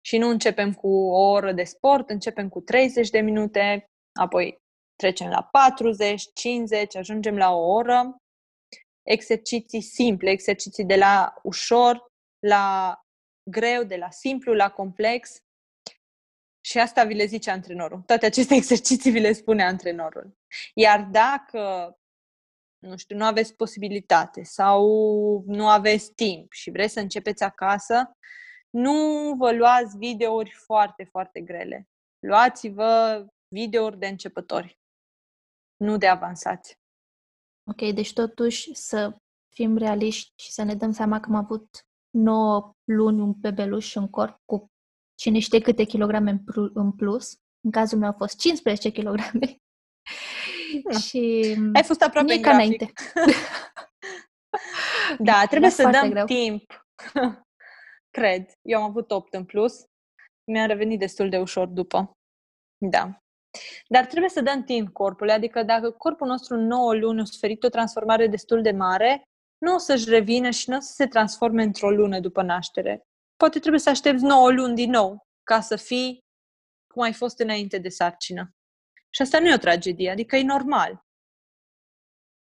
Și 0.00 0.18
nu 0.18 0.28
începem 0.28 0.72
cu 0.72 0.88
o 0.88 1.30
oră 1.30 1.52
de 1.52 1.64
sport, 1.64 2.10
începem 2.10 2.48
cu 2.48 2.60
30 2.60 3.10
de 3.10 3.20
minute, 3.20 3.84
apoi 4.20 4.60
trecem 4.96 5.28
la 5.28 5.42
40, 5.42 6.30
50, 6.34 6.96
ajungem 6.96 7.36
la 7.36 7.50
o 7.50 7.72
oră. 7.72 8.16
Exerciții 9.02 9.80
simple, 9.80 10.30
exerciții 10.30 10.84
de 10.84 10.96
la 10.96 11.34
ușor 11.42 12.06
la 12.46 12.96
greu, 13.50 13.82
de 13.82 13.96
la 13.96 14.10
simplu 14.10 14.54
la 14.54 14.70
complex. 14.70 15.36
Și 16.64 16.78
asta 16.78 17.04
vi 17.04 17.14
le 17.14 17.24
zice 17.24 17.50
antrenorul. 17.50 18.02
Toate 18.06 18.26
aceste 18.26 18.54
exerciții 18.60 19.10
vi 19.10 19.20
le 19.20 19.32
spune 19.32 19.64
antrenorul. 19.64 20.36
Iar 20.74 21.00
dacă, 21.00 21.92
nu 22.82 22.96
știu, 22.96 23.16
nu 23.16 23.24
aveți 23.24 23.56
posibilitate 23.56 24.42
sau 24.42 24.84
nu 25.46 25.68
aveți 25.68 26.12
timp 26.14 26.52
și 26.52 26.70
vreți 26.70 26.92
să 26.92 27.00
începeți 27.00 27.42
acasă, 27.42 28.16
nu 28.70 28.94
vă 29.38 29.52
luați 29.52 29.96
videouri 29.96 30.50
foarte, 30.50 31.04
foarte 31.04 31.40
grele. 31.40 31.88
Luați-vă 32.18 33.24
videouri 33.48 33.98
de 33.98 34.06
începători, 34.06 34.78
nu 35.76 35.96
de 35.96 36.06
avansați. 36.06 36.78
Ok, 37.70 37.94
deci 37.94 38.12
totuși 38.12 38.74
să 38.74 39.16
fim 39.54 39.76
realiști 39.76 40.32
și 40.42 40.52
să 40.52 40.62
ne 40.62 40.74
dăm 40.74 40.92
seama 40.92 41.20
că 41.20 41.28
am 41.28 41.34
avut 41.34 41.86
9 42.10 42.72
luni 42.84 43.20
un 43.20 43.32
bebeluș 43.32 43.94
în 43.94 44.08
corp 44.08 44.40
cu 44.44 44.70
cine 45.14 45.38
știe 45.38 45.60
câte 45.60 45.84
kilograme 45.84 46.42
în 46.74 46.92
plus. 46.92 47.36
În 47.60 47.70
cazul 47.70 47.98
meu 47.98 48.08
au 48.08 48.14
fost 48.18 48.38
15 48.38 48.90
kilograme. 48.90 49.56
Da. 50.84 50.98
și 50.98 51.54
Ai 51.74 51.82
fost 51.82 52.02
aproape 52.02 52.40
ca 52.40 52.50
înainte. 52.50 52.92
da, 55.18 55.44
trebuie 55.46 55.70
să 55.70 55.88
dăm 55.88 56.10
greu. 56.10 56.24
timp. 56.24 56.86
Cred. 58.18 58.46
Eu 58.62 58.78
am 58.78 58.84
avut 58.84 59.10
8 59.10 59.34
în 59.34 59.44
plus. 59.44 59.84
Mi-a 60.44 60.66
revenit 60.66 60.98
destul 60.98 61.28
de 61.28 61.38
ușor 61.38 61.66
după. 61.66 62.12
Da. 62.78 63.22
Dar 63.88 64.06
trebuie 64.06 64.30
să 64.30 64.40
dăm 64.40 64.64
timp 64.64 64.92
corpului, 64.92 65.32
adică 65.32 65.62
dacă 65.62 65.90
corpul 65.90 66.26
nostru 66.26 66.54
în 66.54 66.66
9 66.66 66.94
luni 66.94 67.20
a 67.20 67.24
suferit 67.24 67.62
o 67.62 67.68
transformare 67.68 68.26
destul 68.26 68.62
de 68.62 68.70
mare, 68.70 69.22
nu 69.58 69.74
o 69.74 69.78
să-și 69.78 70.08
revină 70.08 70.50
și 70.50 70.70
nu 70.70 70.76
o 70.76 70.80
să 70.80 70.92
se 70.92 71.06
transforme 71.06 71.62
într-o 71.62 71.90
lună 71.90 72.20
după 72.20 72.42
naștere. 72.42 73.02
Poate 73.36 73.58
trebuie 73.58 73.80
să 73.80 73.90
aștepți 73.90 74.24
9 74.24 74.50
luni 74.50 74.74
din 74.74 74.90
nou 74.90 75.26
ca 75.42 75.60
să 75.60 75.76
fii 75.76 76.18
cum 76.94 77.02
ai 77.02 77.12
fost 77.12 77.38
înainte 77.38 77.78
de 77.78 77.88
sarcină. 77.88 78.50
Și 79.14 79.22
asta 79.22 79.38
nu 79.38 79.48
e 79.48 79.54
o 79.54 79.58
tragedie, 79.58 80.10
adică 80.10 80.36
e 80.36 80.42
normal. 80.42 81.04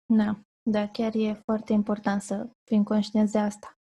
Da, 0.06 0.40
da, 0.62 0.88
chiar 0.88 1.14
e 1.14 1.42
foarte 1.44 1.72
important 1.72 2.22
să 2.22 2.48
fim 2.64 2.82
conștienți 2.82 3.32
de 3.32 3.38
asta. 3.38 3.76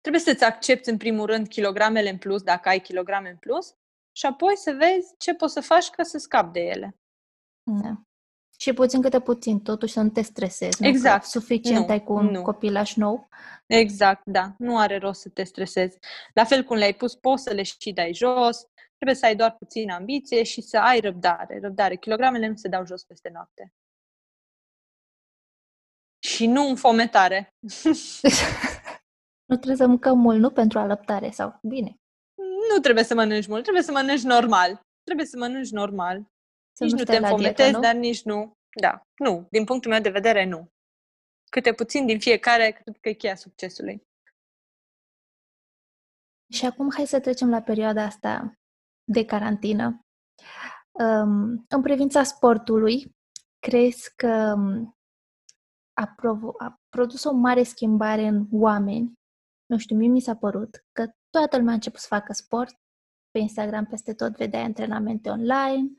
Trebuie 0.00 0.22
să-ți 0.22 0.44
accepti 0.44 0.90
în 0.90 0.96
primul 0.96 1.26
rând 1.26 1.48
kilogramele 1.48 2.10
în 2.10 2.18
plus, 2.18 2.42
dacă 2.42 2.68
ai 2.68 2.80
kilograme 2.80 3.30
în 3.30 3.36
plus, 3.36 3.74
și 4.16 4.26
apoi 4.26 4.56
să 4.56 4.72
vezi 4.72 5.14
ce 5.18 5.34
poți 5.34 5.52
să 5.52 5.60
faci 5.60 5.90
ca 5.90 6.02
să 6.02 6.18
scapi 6.18 6.52
de 6.52 6.60
ele. 6.60 6.96
Da. 7.62 8.02
Și 8.58 8.72
puțin 8.72 9.02
câte 9.02 9.20
puțin, 9.20 9.60
totuși 9.60 9.92
să 9.92 10.00
nu 10.00 10.08
te 10.08 10.22
stresezi. 10.22 10.84
Exact. 10.86 11.22
Nu? 11.22 11.40
Suficient 11.40 11.86
nu, 11.86 11.92
ai 11.92 12.04
cu 12.04 12.12
un 12.12 12.26
nu. 12.26 12.42
copilaș 12.42 12.94
nou. 12.94 13.28
Exact, 13.66 14.22
da. 14.24 14.54
Nu 14.58 14.78
are 14.78 14.98
rost 14.98 15.20
să 15.20 15.28
te 15.28 15.42
stresezi. 15.42 15.98
La 16.34 16.44
fel 16.44 16.64
cum 16.64 16.76
le-ai 16.76 16.94
pus, 16.94 17.14
poți 17.14 17.42
să 17.42 17.52
le 17.52 17.62
și 17.62 17.92
dai 17.92 18.14
jos, 18.14 18.66
trebuie 19.00 19.16
să 19.16 19.26
ai 19.26 19.36
doar 19.36 19.56
puțină 19.56 19.94
ambiție 19.94 20.42
și 20.42 20.60
să 20.60 20.78
ai 20.78 21.00
răbdare. 21.00 21.58
Răbdare. 21.60 21.96
Kilogramele 21.96 22.46
nu 22.46 22.56
se 22.56 22.68
dau 22.68 22.86
jos 22.86 23.04
peste 23.04 23.28
noapte. 23.28 23.72
Și 26.18 26.46
nu 26.46 26.68
în 26.68 26.76
fometare. 26.76 27.54
nu 29.50 29.56
trebuie 29.56 29.76
să 29.76 29.86
mâncăm 29.86 30.18
mult, 30.18 30.38
nu 30.38 30.50
pentru 30.50 30.78
alăptare 30.78 31.30
sau 31.30 31.58
bine 31.62 32.00
nu 32.74 32.80
trebuie 32.80 33.04
să 33.04 33.14
mănânci 33.14 33.46
mult, 33.46 33.62
trebuie 33.62 33.82
să 33.82 33.92
mănânci 33.92 34.22
normal. 34.22 34.86
Trebuie 35.04 35.26
să 35.26 35.36
mănânci 35.36 35.70
normal. 35.70 36.26
Să 36.72 36.84
nici 36.84 36.92
nu, 36.92 36.98
nu 36.98 37.04
te 37.04 37.16
înfometezi, 37.16 37.80
dar 37.80 37.94
nici 37.94 38.22
nu. 38.22 38.52
Da, 38.80 39.06
nu. 39.16 39.46
Din 39.50 39.64
punctul 39.64 39.90
meu 39.90 40.00
de 40.00 40.10
vedere, 40.10 40.44
nu. 40.44 40.68
Câte 41.50 41.72
puțin 41.72 42.06
din 42.06 42.18
fiecare, 42.18 42.70
cred 42.70 42.96
că 43.00 43.08
e 43.08 43.12
cheia 43.12 43.36
succesului. 43.36 44.08
Și 46.52 46.66
acum 46.66 46.90
hai 46.94 47.06
să 47.06 47.20
trecem 47.20 47.50
la 47.50 47.62
perioada 47.62 48.02
asta 48.02 48.59
de 49.12 49.24
carantină. 49.24 50.00
Um, 50.92 51.64
în 51.68 51.82
privința 51.82 52.22
sportului, 52.22 53.10
crezi 53.58 54.14
că 54.16 54.54
um, 54.56 54.94
a, 56.00 56.14
provo- 56.14 56.56
a 56.58 56.74
produs 56.88 57.24
o 57.24 57.32
mare 57.32 57.62
schimbare 57.62 58.26
în 58.26 58.46
oameni? 58.52 59.12
Nu 59.66 59.78
știu, 59.78 59.96
mie 59.96 60.08
mi 60.08 60.20
s-a 60.20 60.36
părut 60.36 60.84
că 60.92 61.10
toată 61.30 61.56
lumea 61.56 61.72
a 61.72 61.74
început 61.74 62.00
să 62.00 62.06
facă 62.06 62.32
sport. 62.32 62.74
Pe 63.30 63.38
Instagram 63.38 63.86
peste 63.86 64.14
tot 64.14 64.36
vedeai 64.36 64.62
antrenamente 64.62 65.30
online. 65.30 65.96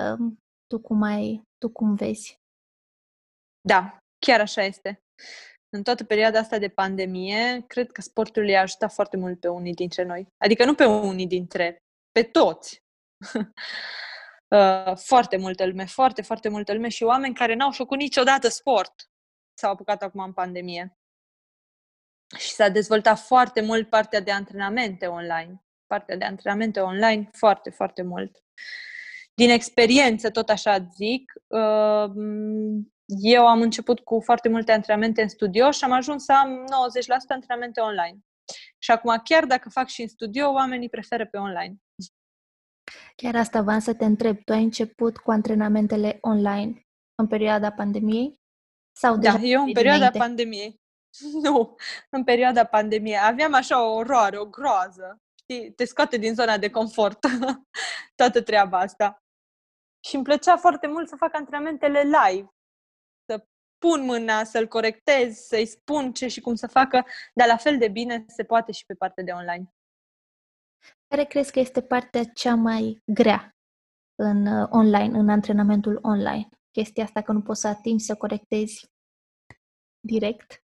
Um, 0.00 0.38
tu 0.66 0.80
cum 0.80 1.02
ai, 1.02 1.42
tu 1.58 1.68
cum 1.72 1.94
vezi? 1.94 2.36
Da, 3.68 3.98
chiar 4.26 4.40
așa 4.40 4.62
este. 4.62 5.00
În 5.76 5.82
toată 5.82 6.04
perioada 6.04 6.38
asta 6.38 6.58
de 6.58 6.68
pandemie, 6.68 7.64
cred 7.66 7.92
că 7.92 8.00
sportul 8.00 8.48
i-a 8.48 8.60
ajutat 8.60 8.92
foarte 8.92 9.16
mult 9.16 9.40
pe 9.40 9.48
unii 9.48 9.74
dintre 9.74 10.04
noi. 10.04 10.26
Adică 10.44 10.64
nu 10.64 10.74
pe 10.74 10.84
unii 10.84 11.26
dintre, 11.26 11.76
pe 12.12 12.22
toți. 12.22 12.84
Uh, 14.52 14.96
foarte 14.96 15.36
multă 15.36 15.66
lume, 15.66 15.84
foarte, 15.84 16.22
foarte 16.22 16.48
multă 16.48 16.72
lume 16.72 16.88
și 16.88 17.02
oameni 17.02 17.34
care 17.34 17.54
n-au 17.54 17.70
făcut 17.70 17.98
niciodată 17.98 18.48
sport 18.48 19.10
s-au 19.54 19.70
apucat 19.70 20.02
acum 20.02 20.22
în 20.22 20.32
pandemie 20.32 20.98
și 22.38 22.50
s-a 22.50 22.68
dezvoltat 22.68 23.18
foarte 23.18 23.60
mult 23.60 23.88
partea 23.88 24.20
de 24.20 24.30
antrenamente 24.30 25.06
online. 25.06 25.64
Partea 25.86 26.16
de 26.16 26.24
antrenamente 26.24 26.80
online 26.80 27.28
foarte, 27.32 27.70
foarte 27.70 28.02
mult. 28.02 28.36
Din 29.34 29.50
experiență, 29.50 30.30
tot 30.30 30.48
așa 30.48 30.78
zic, 30.94 31.32
uh, 31.46 32.10
eu 33.04 33.46
am 33.46 33.60
început 33.60 34.00
cu 34.00 34.20
foarte 34.20 34.48
multe 34.48 34.72
antrenamente 34.72 35.22
în 35.22 35.28
studio 35.28 35.70
și 35.70 35.84
am 35.84 35.92
ajuns 35.92 36.24
să 36.24 36.32
am 36.32 36.64
90% 36.64 37.32
antrenamente 37.32 37.80
online. 37.80 38.18
Și 38.78 38.90
acum, 38.90 39.20
chiar 39.24 39.44
dacă 39.44 39.68
fac 39.68 39.88
și 39.88 40.02
în 40.02 40.08
studio, 40.08 40.50
oamenii 40.50 40.88
preferă 40.88 41.26
pe 41.26 41.36
online. 41.36 41.74
Chiar 43.16 43.34
asta 43.34 43.62
v 43.62 43.80
să 43.80 43.94
te 43.94 44.04
întreb. 44.04 44.44
Tu 44.44 44.52
ai 44.52 44.62
început 44.62 45.18
cu 45.18 45.30
antrenamentele 45.30 46.18
online 46.20 46.82
în 47.14 47.26
perioada 47.26 47.72
pandemiei? 47.72 48.40
Sau 48.96 49.16
da, 49.16 49.38
eu 49.42 49.62
în 49.62 49.72
perioada 49.72 49.96
înainte? 49.96 50.18
pandemiei. 50.18 50.80
Nu, 51.42 51.76
în 52.10 52.24
perioada 52.24 52.64
pandemiei. 52.64 53.18
Aveam 53.18 53.54
așa 53.54 53.88
o 53.88 53.94
oroare, 53.94 54.38
o 54.38 54.46
groază. 54.46 55.20
Știi? 55.38 55.72
Te 55.72 55.84
scoate 55.84 56.16
din 56.16 56.34
zona 56.34 56.58
de 56.58 56.70
confort 56.70 57.18
toată 58.20 58.42
treaba 58.42 58.78
asta. 58.78 59.16
Și 60.04 60.14
îmi 60.14 60.24
plăcea 60.24 60.56
foarte 60.56 60.86
mult 60.86 61.08
să 61.08 61.16
fac 61.16 61.34
antrenamentele 61.34 62.02
live. 62.02 62.48
Să 63.30 63.46
pun 63.78 64.04
mâna, 64.04 64.44
să-l 64.44 64.68
corectez, 64.68 65.36
să-i 65.36 65.66
spun 65.66 66.12
ce 66.12 66.28
și 66.28 66.40
cum 66.40 66.54
să 66.54 66.66
facă, 66.66 67.06
dar 67.34 67.46
la 67.46 67.56
fel 67.56 67.78
de 67.78 67.88
bine 67.88 68.24
se 68.26 68.44
poate 68.44 68.72
și 68.72 68.84
pe 68.86 68.94
partea 68.94 69.24
de 69.24 69.32
online. 69.32 69.72
Care 71.12 71.24
crezi 71.24 71.52
că 71.52 71.58
este 71.58 71.82
partea 71.82 72.24
cea 72.24 72.54
mai 72.54 73.02
grea 73.04 73.56
în 74.14 74.46
uh, 74.46 74.68
online, 74.70 75.18
în 75.18 75.28
antrenamentul 75.28 75.98
online? 76.02 76.48
Chestia 76.70 77.04
asta 77.04 77.22
că 77.22 77.32
nu 77.32 77.42
poți 77.42 77.60
să 77.60 77.68
atingi, 77.68 78.04
să 78.04 78.14
corectezi 78.14 78.86
direct? 80.06 80.62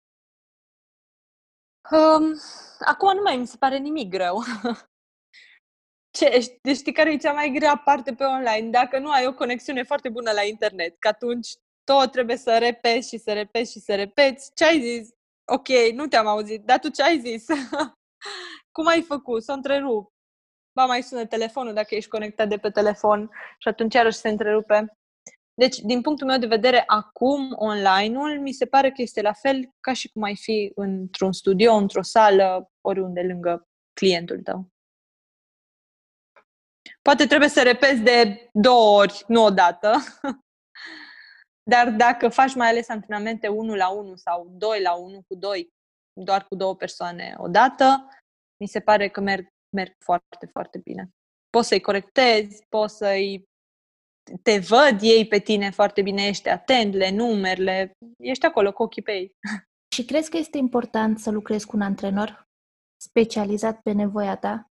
Um, 1.90 2.40
acum 2.86 3.14
nu 3.14 3.22
mai 3.22 3.36
mi 3.36 3.46
se 3.46 3.56
pare 3.56 3.78
nimic 3.78 4.08
greu. 4.08 4.42
Ce, 6.18 6.58
deci 6.62 6.76
știi 6.76 6.92
care 6.92 7.12
e 7.12 7.16
cea 7.16 7.32
mai 7.32 7.50
grea 7.50 7.76
parte 7.76 8.14
pe 8.14 8.24
online? 8.24 8.70
Dacă 8.70 8.98
nu 8.98 9.10
ai 9.10 9.26
o 9.26 9.34
conexiune 9.34 9.82
foarte 9.82 10.08
bună 10.08 10.30
la 10.30 10.42
internet, 10.42 10.98
că 10.98 11.08
atunci 11.08 11.48
tot 11.84 12.10
trebuie 12.10 12.36
să 12.36 12.58
repeți 12.58 13.08
și 13.08 13.18
să 13.18 13.32
repeți 13.32 13.72
și 13.72 13.78
să 13.78 13.94
repeți. 13.94 14.50
Ce 14.54 14.64
ai 14.64 14.80
zis? 14.80 15.08
Ok, 15.52 15.68
nu 15.92 16.06
te-am 16.06 16.26
auzit, 16.26 16.64
dar 16.64 16.78
tu 16.78 16.88
ce 16.88 17.02
ai 17.02 17.20
zis? 17.20 17.46
Cum 18.76 18.86
ai 18.86 19.02
făcut? 19.02 19.42
S-a 19.42 19.52
întrerupt. 19.52 20.18
Ba 20.72 20.84
mai 20.84 21.02
sună 21.02 21.26
telefonul 21.26 21.72
dacă 21.72 21.94
ești 21.94 22.10
conectat 22.10 22.48
de 22.48 22.56
pe 22.56 22.70
telefon 22.70 23.30
și 23.58 23.68
atunci 23.68 23.94
iarăși 23.94 24.18
se 24.18 24.28
întrerupe. 24.28 24.94
Deci, 25.54 25.78
din 25.78 26.00
punctul 26.00 26.26
meu 26.26 26.38
de 26.38 26.46
vedere, 26.46 26.82
acum, 26.86 27.54
online-ul, 27.56 28.40
mi 28.40 28.52
se 28.52 28.66
pare 28.66 28.90
că 28.90 29.02
este 29.02 29.20
la 29.20 29.32
fel 29.32 29.74
ca 29.80 29.92
și 29.92 30.08
cum 30.08 30.22
ai 30.22 30.36
fi 30.36 30.72
într-un 30.74 31.32
studio, 31.32 31.72
într-o 31.72 32.02
sală, 32.02 32.70
oriunde, 32.80 33.22
lângă 33.22 33.68
clientul 33.92 34.40
tău. 34.42 34.68
Poate 37.02 37.26
trebuie 37.26 37.48
să 37.48 37.62
repezi 37.62 38.00
de 38.00 38.48
două 38.52 38.98
ori, 38.98 39.24
nu 39.26 39.44
o 39.44 39.50
dată. 39.50 39.92
Dar 41.70 41.90
dacă 41.90 42.28
faci 42.28 42.54
mai 42.54 42.68
ales 42.68 42.88
antrenamente 42.88 43.48
1 43.48 43.74
la 43.74 43.88
1 43.88 44.16
sau 44.16 44.46
2 44.50 44.80
la 44.80 44.92
1 44.92 45.22
cu 45.28 45.34
2, 45.34 45.72
doar 46.12 46.44
cu 46.44 46.54
două 46.54 46.76
persoane 46.76 47.34
odată, 47.38 48.08
mi 48.60 48.66
se 48.66 48.80
pare 48.80 49.08
că 49.08 49.20
merg, 49.20 49.48
merg 49.76 49.94
foarte, 49.98 50.46
foarte 50.52 50.78
bine. 50.78 51.10
Poți 51.50 51.68
să-i 51.68 51.80
corectezi, 51.80 52.64
poți 52.68 52.96
să-i 52.96 53.48
te 54.42 54.58
văd 54.58 54.98
ei 55.00 55.26
pe 55.26 55.38
tine 55.38 55.70
foarte 55.70 56.02
bine, 56.02 56.26
ești 56.26 56.48
atent, 56.48 56.94
le 56.94 57.10
numerle, 57.10 57.92
ești 58.18 58.46
acolo 58.46 58.72
cu 58.72 58.82
ochii 58.82 59.02
pe 59.02 59.12
ei. 59.12 59.32
Și 59.94 60.04
crezi 60.04 60.30
că 60.30 60.36
este 60.36 60.58
important 60.58 61.18
să 61.18 61.30
lucrezi 61.30 61.66
cu 61.66 61.76
un 61.76 61.82
antrenor 61.82 62.48
specializat 63.02 63.80
pe 63.80 63.92
nevoia 63.92 64.36
ta? 64.36 64.64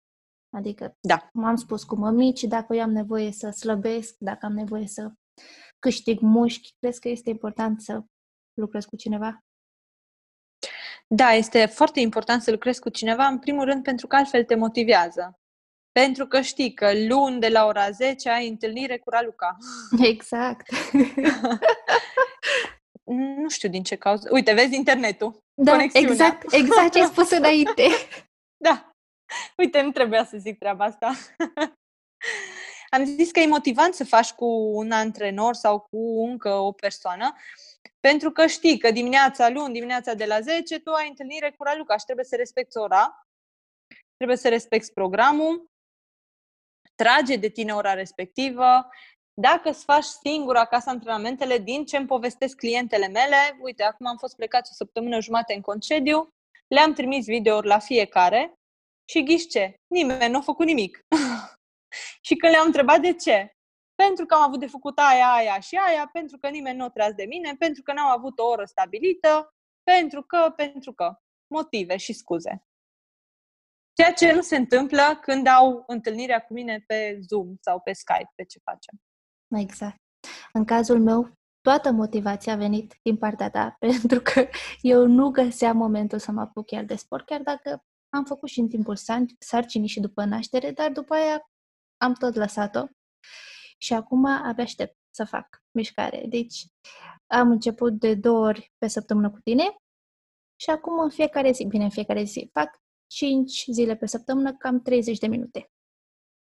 Adică, 0.56 0.94
da. 1.00 1.18
cum 1.32 1.44
am 1.44 1.56
spus, 1.56 1.84
cu 1.84 1.96
mămici, 1.96 2.44
dacă 2.44 2.76
eu 2.76 2.82
am 2.82 2.92
nevoie 2.92 3.32
să 3.32 3.50
slăbesc, 3.50 4.16
dacă 4.20 4.46
am 4.46 4.54
nevoie 4.54 4.88
să 4.88 5.12
câștig 5.80 6.20
mușchi, 6.20 6.76
crezi 6.80 7.00
că 7.00 7.10
este 7.10 7.30
important 7.30 7.82
să 7.82 8.04
lucrez 8.54 8.86
cu 8.86 8.96
cineva? 8.96 9.40
Da, 11.16 11.32
este 11.32 11.66
foarte 11.66 12.00
important 12.00 12.42
să 12.42 12.52
lucrezi 12.52 12.80
cu 12.80 12.90
cineva, 12.90 13.26
în 13.26 13.40
primul 13.40 13.66
rând, 13.66 13.84
pentru 13.84 14.08
că 14.08 14.16
altfel 14.16 14.44
te 14.44 14.56
motivează. 14.56 15.40
Pentru 15.92 16.28
că 16.28 16.42
știi 16.42 16.74
că 16.74 16.92
luni 17.08 17.40
de 17.40 17.50
la 17.50 17.66
ora 17.66 17.92
10 17.92 18.30
ai 18.30 18.48
întâlnire 18.48 18.98
cu 18.98 19.10
Raluca. 19.10 19.58
Exact. 20.12 20.70
nu 23.44 23.50
știu 23.50 23.70
din 23.70 23.84
ce 23.84 23.96
cauză. 23.96 24.30
Uite, 24.32 24.54
vezi 24.54 24.76
internetul. 24.76 25.44
Da, 25.62 25.72
conexiunea. 25.72 26.12
exact, 26.12 26.54
exact 26.54 26.92
ce 26.92 27.00
ai 27.00 27.06
spus 27.06 27.32
înainte. 27.32 27.88
da. 28.66 28.92
Uite, 29.58 29.82
nu 29.82 29.92
trebuia 29.92 30.26
să 30.26 30.38
zic 30.38 30.58
treaba 30.58 30.86
asta. 30.86 31.12
Am 32.90 33.06
zis 33.06 33.32
că 33.32 33.40
e 33.40 33.48
motivant 33.48 33.94
să 33.94 34.06
faci 34.06 34.32
cu 34.32 34.46
un 34.74 34.92
antrenor 34.92 35.54
sau 35.54 35.80
cu 35.80 36.26
încă 36.30 36.50
o 36.50 36.72
persoană, 36.72 37.36
pentru 38.10 38.32
că 38.32 38.48
știi 38.48 38.78
că 38.78 38.92
dimineața, 38.92 39.50
luni, 39.50 39.74
dimineața 39.74 40.14
de 40.14 40.26
la 40.26 40.40
10, 40.40 40.80
tu 40.80 40.92
ai 40.92 41.08
întâlnire 41.08 41.52
cu 41.58 41.64
Raluca 41.64 41.98
și 41.98 42.06
trebuie 42.06 42.26
să 42.26 42.36
respecti 42.36 42.78
ora, 42.78 43.28
trebuie 44.16 44.38
să 44.38 44.50
respecti 44.50 44.94
programul, 44.94 45.70
trage 46.96 47.36
de 47.36 47.50
tine 47.50 47.74
ora 47.74 47.94
respectivă. 47.94 48.90
Dacă 49.42 49.70
îți 49.70 49.84
faci 49.84 50.04
singur 50.04 50.56
acasă 50.56 50.90
antrenamentele, 50.90 51.58
din 51.58 51.86
ce 51.86 51.98
îmi 51.98 52.08
povestesc 52.08 52.56
clientele 52.56 53.08
mele, 53.08 53.58
uite, 53.62 53.84
acum 53.84 54.06
am 54.06 54.18
fost 54.18 54.36
plecați 54.36 54.72
o 54.72 54.76
săptămână 54.76 55.20
jumate 55.20 55.54
în 55.54 55.62
concediu, 55.62 56.30
le-am 56.68 56.94
trimis 56.94 57.26
videouri 57.26 57.68
la 57.68 57.80
fiecare 57.80 58.54
și 59.10 59.24
ghiși 59.24 59.48
ce? 59.48 59.76
Nimeni 59.88 60.32
nu 60.32 60.38
a 60.38 60.42
făcut 60.42 60.66
nimic. 60.66 61.00
și 62.28 62.36
când 62.36 62.52
le-am 62.52 62.66
întrebat 62.66 63.02
de 63.02 63.14
ce, 63.14 63.52
pentru 64.04 64.26
că 64.26 64.34
am 64.34 64.42
avut 64.42 64.60
de 64.60 64.68
făcut 64.68 64.98
aia, 64.98 65.32
aia 65.32 65.60
și 65.60 65.76
aia, 65.88 66.10
pentru 66.14 66.38
că 66.38 66.50
nimeni 66.50 66.78
nu 66.78 66.84
a 66.84 66.90
tras 66.90 67.14
de 67.14 67.26
mine, 67.26 67.56
pentru 67.60 67.84
că 67.84 67.94
n-am 67.94 68.12
avut 68.18 68.40
o 68.40 68.46
oră 68.46 68.66
stabilită, 68.66 69.56
pentru 69.84 70.24
că, 70.24 70.54
pentru 70.56 70.94
că. 70.94 71.18
Motive 71.50 71.98
și 71.98 72.14
scuze. 72.14 72.64
Ceea 73.94 74.14
ce 74.14 74.34
nu 74.34 74.42
se 74.42 74.56
întâmplă 74.56 75.20
când 75.22 75.48
au 75.48 75.84
întâlnirea 75.88 76.40
cu 76.40 76.54
mine 76.54 76.84
pe 76.88 77.20
Zoom 77.28 77.56
sau 77.62 77.80
pe 77.80 77.94
Skype, 77.94 78.32
pe 78.36 78.44
ce 78.44 78.60
facem. 78.64 79.02
Exact. 79.62 79.98
În 80.54 80.66
cazul 80.66 81.00
meu, 81.00 81.32
toată 81.62 81.92
motivația 81.92 82.54
a 82.54 82.56
venit 82.56 83.00
din 83.02 83.18
partea 83.18 83.50
ta, 83.50 83.76
pentru 83.80 84.22
că 84.22 84.48
eu 84.82 85.06
nu 85.06 85.30
găseam 85.30 85.78
momentul 85.78 86.20
să 86.20 86.32
mă 86.32 86.42
apuc 86.42 86.66
chiar 86.66 86.84
de 86.84 86.96
sport, 86.96 87.26
chiar 87.26 87.42
dacă 87.42 87.86
am 88.10 88.26
făcut 88.26 88.50
și 88.50 88.60
în 88.60 88.68
timpul 88.68 88.96
sarcinii 89.40 89.88
și 89.88 90.00
după 90.00 90.24
naștere, 90.24 90.72
dar 90.72 90.92
după 90.92 91.14
aia 91.14 91.50
am 91.98 92.14
tot 92.14 92.36
lăsat-o 92.36 92.86
și 93.78 93.94
acum 93.94 94.26
abia 94.26 94.64
aștept 94.64 94.98
să 95.10 95.26
fac 95.26 95.64
mișcare. 95.72 96.26
Deci 96.30 96.66
am 97.28 97.52
început 97.52 98.00
de 98.00 98.16
două 98.16 98.46
ori 98.46 98.74
pe 98.78 98.88
săptămână 98.88 99.30
cu 99.30 99.40
tine 99.40 99.76
și 100.60 100.70
acum 100.70 101.00
în 101.00 101.10
fiecare 101.10 101.52
zi, 101.52 101.66
bine, 101.66 101.84
în 101.84 101.90
fiecare 101.90 102.24
zi, 102.24 102.50
fac 102.54 102.82
5 103.08 103.66
zile 103.72 103.96
pe 103.96 104.06
săptămână, 104.06 104.56
cam 104.56 104.82
30 104.82 105.18
de 105.18 105.28
minute. 105.28 105.72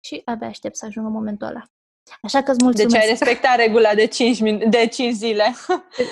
Și 0.04 0.22
abia 0.24 0.46
aștept 0.46 0.76
să 0.76 0.84
ajung 0.84 1.06
în 1.06 1.12
momentul 1.12 1.46
ăla. 1.46 1.62
Așa 2.22 2.42
că 2.42 2.50
îți 2.50 2.62
mulțumesc. 2.62 2.94
Deci 2.94 3.02
ai 3.02 3.08
respectat 3.08 3.56
regula 3.56 3.94
de 3.94 4.06
5, 4.06 4.38
min- 4.38 4.68
de 4.70 4.86
5 4.86 5.14
zile. 5.14 5.44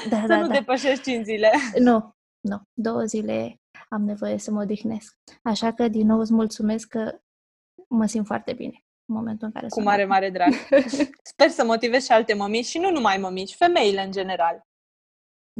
Da, 0.09 0.20
să 0.20 0.26
da, 0.26 0.40
nu 0.40 0.46
da. 0.46 0.52
depășești 0.52 1.02
5 1.02 1.24
zile. 1.24 1.50
Nu, 1.79 2.14
nu. 2.40 2.62
Două 2.72 3.05
zile 3.05 3.61
am 3.88 4.02
nevoie 4.02 4.38
să 4.38 4.50
mă 4.50 4.61
odihnesc. 4.61 5.14
Așa 5.42 5.72
că, 5.72 5.88
din 5.88 6.07
nou, 6.07 6.18
îți 6.18 6.33
mulțumesc 6.33 6.88
că 6.88 7.20
mă 7.88 8.07
simt 8.07 8.26
foarte 8.26 8.52
bine 8.52 8.86
în 9.07 9.14
momentul 9.14 9.47
în 9.47 9.53
care 9.53 9.66
Cu 9.69 9.83
mare, 9.83 10.05
mare 10.05 10.31
drag. 10.31 10.53
Sper 11.33 11.49
să 11.49 11.64
motivezi 11.64 12.07
și 12.07 12.12
alte 12.12 12.35
mămici 12.35 12.66
și 12.66 12.79
nu 12.79 12.90
numai 12.90 13.16
mămici, 13.16 13.55
femeile 13.55 14.03
în 14.03 14.11
general. 14.11 14.62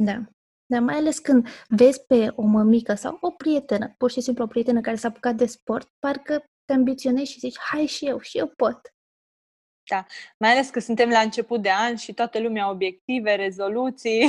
Da. 0.01 0.21
Dar 0.65 0.81
mai 0.81 0.95
ales 0.95 1.19
când 1.19 1.47
vezi 1.67 2.05
pe 2.05 2.31
o 2.35 2.41
mămică 2.41 2.93
sau 2.93 3.17
o 3.21 3.31
prietenă, 3.31 3.93
pur 3.97 4.11
și 4.11 4.21
simplu 4.21 4.43
o 4.43 4.47
prietenă 4.47 4.81
care 4.81 4.95
s-a 4.95 5.07
apucat 5.07 5.35
de 5.35 5.45
sport, 5.45 5.89
parcă 5.99 6.43
te 6.65 6.73
ambiționezi 6.73 7.31
și 7.31 7.39
zici, 7.39 7.59
hai 7.59 7.85
și 7.85 8.05
eu, 8.05 8.19
și 8.19 8.37
eu 8.37 8.47
pot. 8.47 8.79
Da, 9.89 10.05
mai 10.39 10.51
ales 10.51 10.69
că 10.69 10.79
suntem 10.79 11.09
la 11.09 11.19
început 11.19 11.61
de 11.61 11.71
an 11.71 11.95
și 11.95 12.13
toată 12.13 12.39
lumea 12.39 12.69
obiective, 12.69 13.35
rezoluții. 13.35 14.27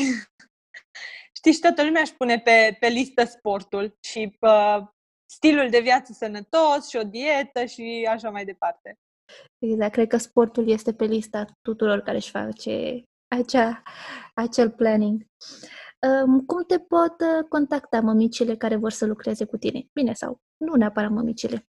Știi, 1.38 1.52
și 1.52 1.60
toată 1.60 1.84
lumea 1.84 2.00
își 2.00 2.14
pune 2.14 2.38
pe, 2.38 2.76
pe 2.80 2.88
listă 2.88 3.24
sportul 3.24 3.98
și 4.00 4.36
pe 4.38 4.48
stilul 5.30 5.70
de 5.70 5.80
viață 5.80 6.12
sănătos 6.12 6.88
și 6.88 6.96
o 6.96 7.02
dietă 7.02 7.64
și 7.64 8.08
așa 8.10 8.30
mai 8.30 8.44
departe. 8.44 8.98
Exact, 9.58 9.92
cred 9.92 10.08
că 10.08 10.16
sportul 10.16 10.68
este 10.68 10.94
pe 10.94 11.04
lista 11.04 11.44
tuturor 11.62 12.00
care 12.00 12.16
își 12.16 12.30
face 12.30 13.02
acea, 13.28 13.82
acel 14.34 14.70
planning. 14.70 15.26
Um, 16.06 16.40
cum 16.44 16.64
te 16.64 16.78
pot 16.78 17.20
uh, 17.20 17.44
contacta 17.48 18.00
mămicile 18.00 18.56
care 18.56 18.76
vor 18.76 18.90
să 18.90 19.06
lucreze 19.06 19.44
cu 19.44 19.56
tine? 19.56 19.86
Bine, 19.92 20.12
sau 20.12 20.40
nu 20.56 20.74
neapărat 20.74 21.10
mămicile. 21.10 21.68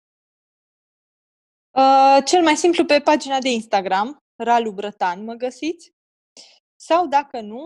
Uh, 1.76 2.18
cel 2.24 2.42
mai 2.42 2.56
simplu 2.56 2.84
pe 2.84 3.00
pagina 3.00 3.38
de 3.38 3.50
Instagram, 3.50 4.18
Ralu 4.42 4.70
Brătan, 4.70 5.24
mă 5.24 5.34
găsiți. 5.34 5.92
Sau 6.76 7.06
dacă 7.06 7.40
nu, 7.40 7.62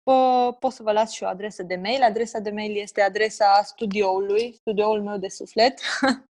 po- 0.00 0.58
pot 0.58 0.72
să 0.72 0.82
vă 0.82 0.92
las 0.92 1.10
și 1.10 1.22
o 1.22 1.26
adresă 1.26 1.62
de 1.62 1.76
mail. 1.76 2.02
Adresa 2.02 2.38
de 2.38 2.50
mail 2.50 2.76
este 2.76 3.02
adresa 3.02 3.62
studioului, 3.62 4.52
studioul 4.52 5.02
meu 5.02 5.18
de 5.18 5.28
suflet, 5.28 5.80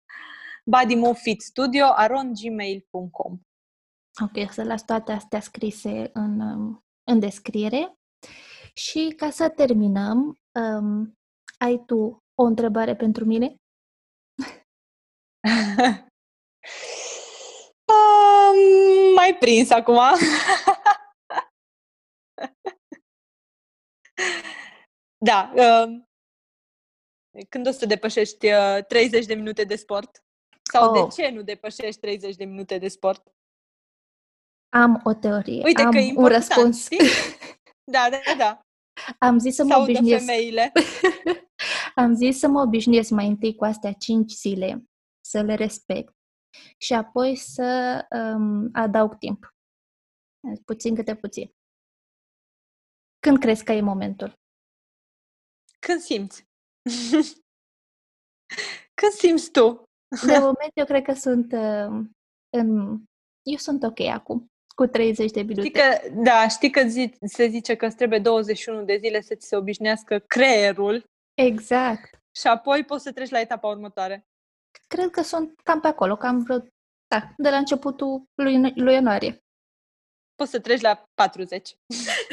bodymofitstudio.gmail.com 0.69 3.39
Ok, 4.21 4.51
să 4.51 4.63
las 4.63 4.85
toate 4.85 5.11
astea 5.11 5.39
scrise 5.39 6.09
în, 6.13 6.39
um, 6.39 6.83
în 7.03 7.19
descriere. 7.19 7.93
Și 8.73 9.13
ca 9.17 9.29
să 9.29 9.49
terminăm, 9.49 10.39
um, 10.59 11.17
ai 11.59 11.83
tu 11.85 12.23
o 12.41 12.43
întrebare 12.43 12.95
pentru 12.95 13.25
mine? 13.25 13.55
um, 17.93 18.57
mai 19.13 19.37
prins 19.39 19.69
acum. 19.69 19.97
da. 25.25 25.53
Um, 25.55 26.07
când 27.49 27.67
o 27.67 27.71
să 27.71 27.85
depășești 27.85 28.51
uh, 28.51 28.85
30 28.87 29.25
de 29.25 29.33
minute 29.33 29.63
de 29.63 29.75
sport? 29.75 30.23
Sau 30.71 30.95
Oh. 30.95 31.07
de 31.15 31.21
ce 31.21 31.29
nu 31.29 31.41
depășești 31.41 31.99
30 31.99 32.35
de 32.35 32.43
minute 32.45 32.77
de 32.77 32.87
sport? 32.87 33.31
Am 34.69 35.01
o 35.03 35.13
teorie, 35.13 35.61
Uite 35.63 35.81
am 35.81 35.91
că 35.91 35.97
e 35.97 36.01
un 36.01 36.07
important, 36.07 36.33
răspuns. 36.47 36.83
știi? 36.83 36.97
Da, 37.91 38.07
da, 38.09 38.35
da. 38.37 38.65
am 39.19 39.37
zis 39.39 39.55
să 39.55 39.63
mă 39.63 39.69
Sau 39.69 39.85
de 39.85 39.91
obișnuiesc. 39.91 40.25
femeile. 40.25 40.71
am 41.95 42.13
zis 42.15 42.39
să 42.39 42.47
mă 42.47 42.61
obișnuiesc 42.61 43.09
mai 43.09 43.27
întâi 43.27 43.55
cu 43.55 43.63
astea 43.65 43.93
5 43.93 44.31
zile, 44.31 44.83
să 45.25 45.41
le 45.41 45.53
respect 45.55 46.13
și 46.77 46.93
apoi 46.93 47.35
să 47.35 47.99
um, 48.09 48.69
adaug 48.73 49.17
timp. 49.17 49.55
Puțin 50.65 50.95
câte 50.95 51.15
puțin. 51.15 51.53
Când 53.19 53.39
crezi 53.39 53.63
că 53.63 53.71
e 53.71 53.81
momentul? 53.81 54.39
Când 55.79 55.99
simți? 55.99 56.47
Când 58.99 59.11
simți 59.11 59.51
tu? 59.51 59.83
De 60.25 60.37
moment, 60.47 60.71
eu 60.73 60.85
cred 60.85 61.03
că 61.03 61.13
sunt 61.13 61.51
uh, 61.51 62.05
în... 62.49 62.99
Eu 63.41 63.57
sunt 63.57 63.83
ok 63.83 63.99
acum, 63.99 64.51
cu 64.75 64.85
30 64.85 65.31
de 65.31 65.41
minute. 65.41 65.61
Știi 65.61 65.71
că, 65.71 66.21
da, 66.23 66.47
știi 66.47 66.69
că 66.69 66.87
zi, 66.87 67.13
se 67.21 67.47
zice 67.47 67.75
că 67.75 67.85
îți 67.85 67.95
trebuie 67.95 68.19
21 68.19 68.83
de 68.83 68.97
zile 68.97 69.21
să 69.21 69.35
ți 69.35 69.47
se 69.47 69.55
obișnuiască 69.55 70.19
creierul 70.19 71.03
Exact. 71.33 72.19
și 72.39 72.47
apoi 72.47 72.85
poți 72.85 73.03
să 73.03 73.11
treci 73.11 73.29
la 73.29 73.39
etapa 73.39 73.67
următoare. 73.67 74.27
Cred 74.87 75.09
că 75.09 75.21
sunt 75.21 75.61
cam 75.63 75.79
pe 75.79 75.87
acolo, 75.87 76.15
cam 76.15 76.43
vreo... 76.43 76.59
Da, 77.07 77.33
de 77.37 77.49
la 77.49 77.57
începutul 77.57 78.23
lui, 78.35 78.73
lui 78.75 78.93
ianuarie. 78.93 79.43
poți 80.35 80.51
să 80.51 80.59
treci 80.59 80.81
la 80.81 81.03
40. 81.13 81.75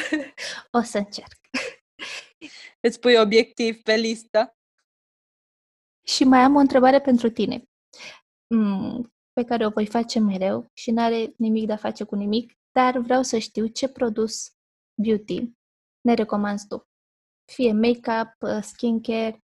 o 0.79 0.81
să 0.81 0.99
încerc. 0.99 1.37
Îți 2.87 3.01
pui 3.01 3.17
obiectiv 3.17 3.83
pe 3.83 3.95
listă. 3.95 4.56
Și 6.09 6.25
mai 6.25 6.41
am 6.41 6.55
o 6.55 6.59
întrebare 6.59 7.01
pentru 7.01 7.31
tine, 7.31 7.63
mm, 8.55 9.13
pe 9.33 9.45
care 9.45 9.67
o 9.67 9.71
voi 9.71 9.87
face 9.87 10.19
mereu 10.19 10.67
și 10.73 10.91
nu 10.91 11.03
are 11.03 11.33
nimic 11.37 11.67
de 11.67 11.73
a 11.73 11.77
face 11.77 12.05
cu 12.05 12.15
nimic, 12.15 12.53
dar 12.73 12.99
vreau 12.99 13.23
să 13.23 13.39
știu 13.39 13.67
ce 13.67 13.89
produs 13.89 14.55
beauty 15.03 15.53
ne 16.01 16.15
recomanzi 16.15 16.67
tu. 16.67 16.87
Fie 17.53 17.73
make-up, 17.73 18.35
uh, 18.39 18.63
skincare, 18.63 19.45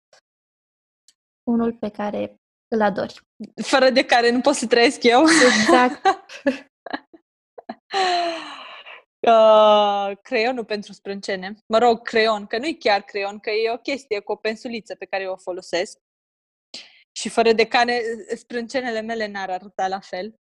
unul 1.43 1.73
pe 1.73 1.89
care 1.89 2.41
îl 2.67 2.81
adori. 2.81 3.21
Fără 3.63 3.89
de 3.89 4.05
care 4.05 4.29
nu 4.29 4.41
pot 4.41 4.55
să 4.55 4.67
trăiesc 4.67 5.03
eu. 5.03 5.21
Exact. 5.59 6.05
uh, 9.27 10.17
creionul 10.21 10.65
pentru 10.65 10.93
sprâncene. 10.93 11.55
Mă 11.67 11.77
rog, 11.77 12.01
creion, 12.01 12.45
că 12.45 12.57
nu 12.57 12.65
e 12.65 12.73
chiar 12.73 13.01
creion, 13.01 13.39
că 13.39 13.49
e 13.49 13.71
o 13.71 13.77
chestie 13.77 14.19
cu 14.19 14.31
o 14.31 14.35
pensuliță 14.35 14.95
pe 14.95 15.05
care 15.05 15.23
eu 15.23 15.31
o 15.31 15.37
folosesc. 15.37 15.99
Și 17.15 17.30
fără 17.30 17.54
de 17.54 17.65
care 17.65 18.02
sprâncenele 18.36 19.02
mele 19.02 19.28
n-ar 19.28 19.49
arăta 19.49 19.88
la 19.88 19.99
fel. 19.99 20.36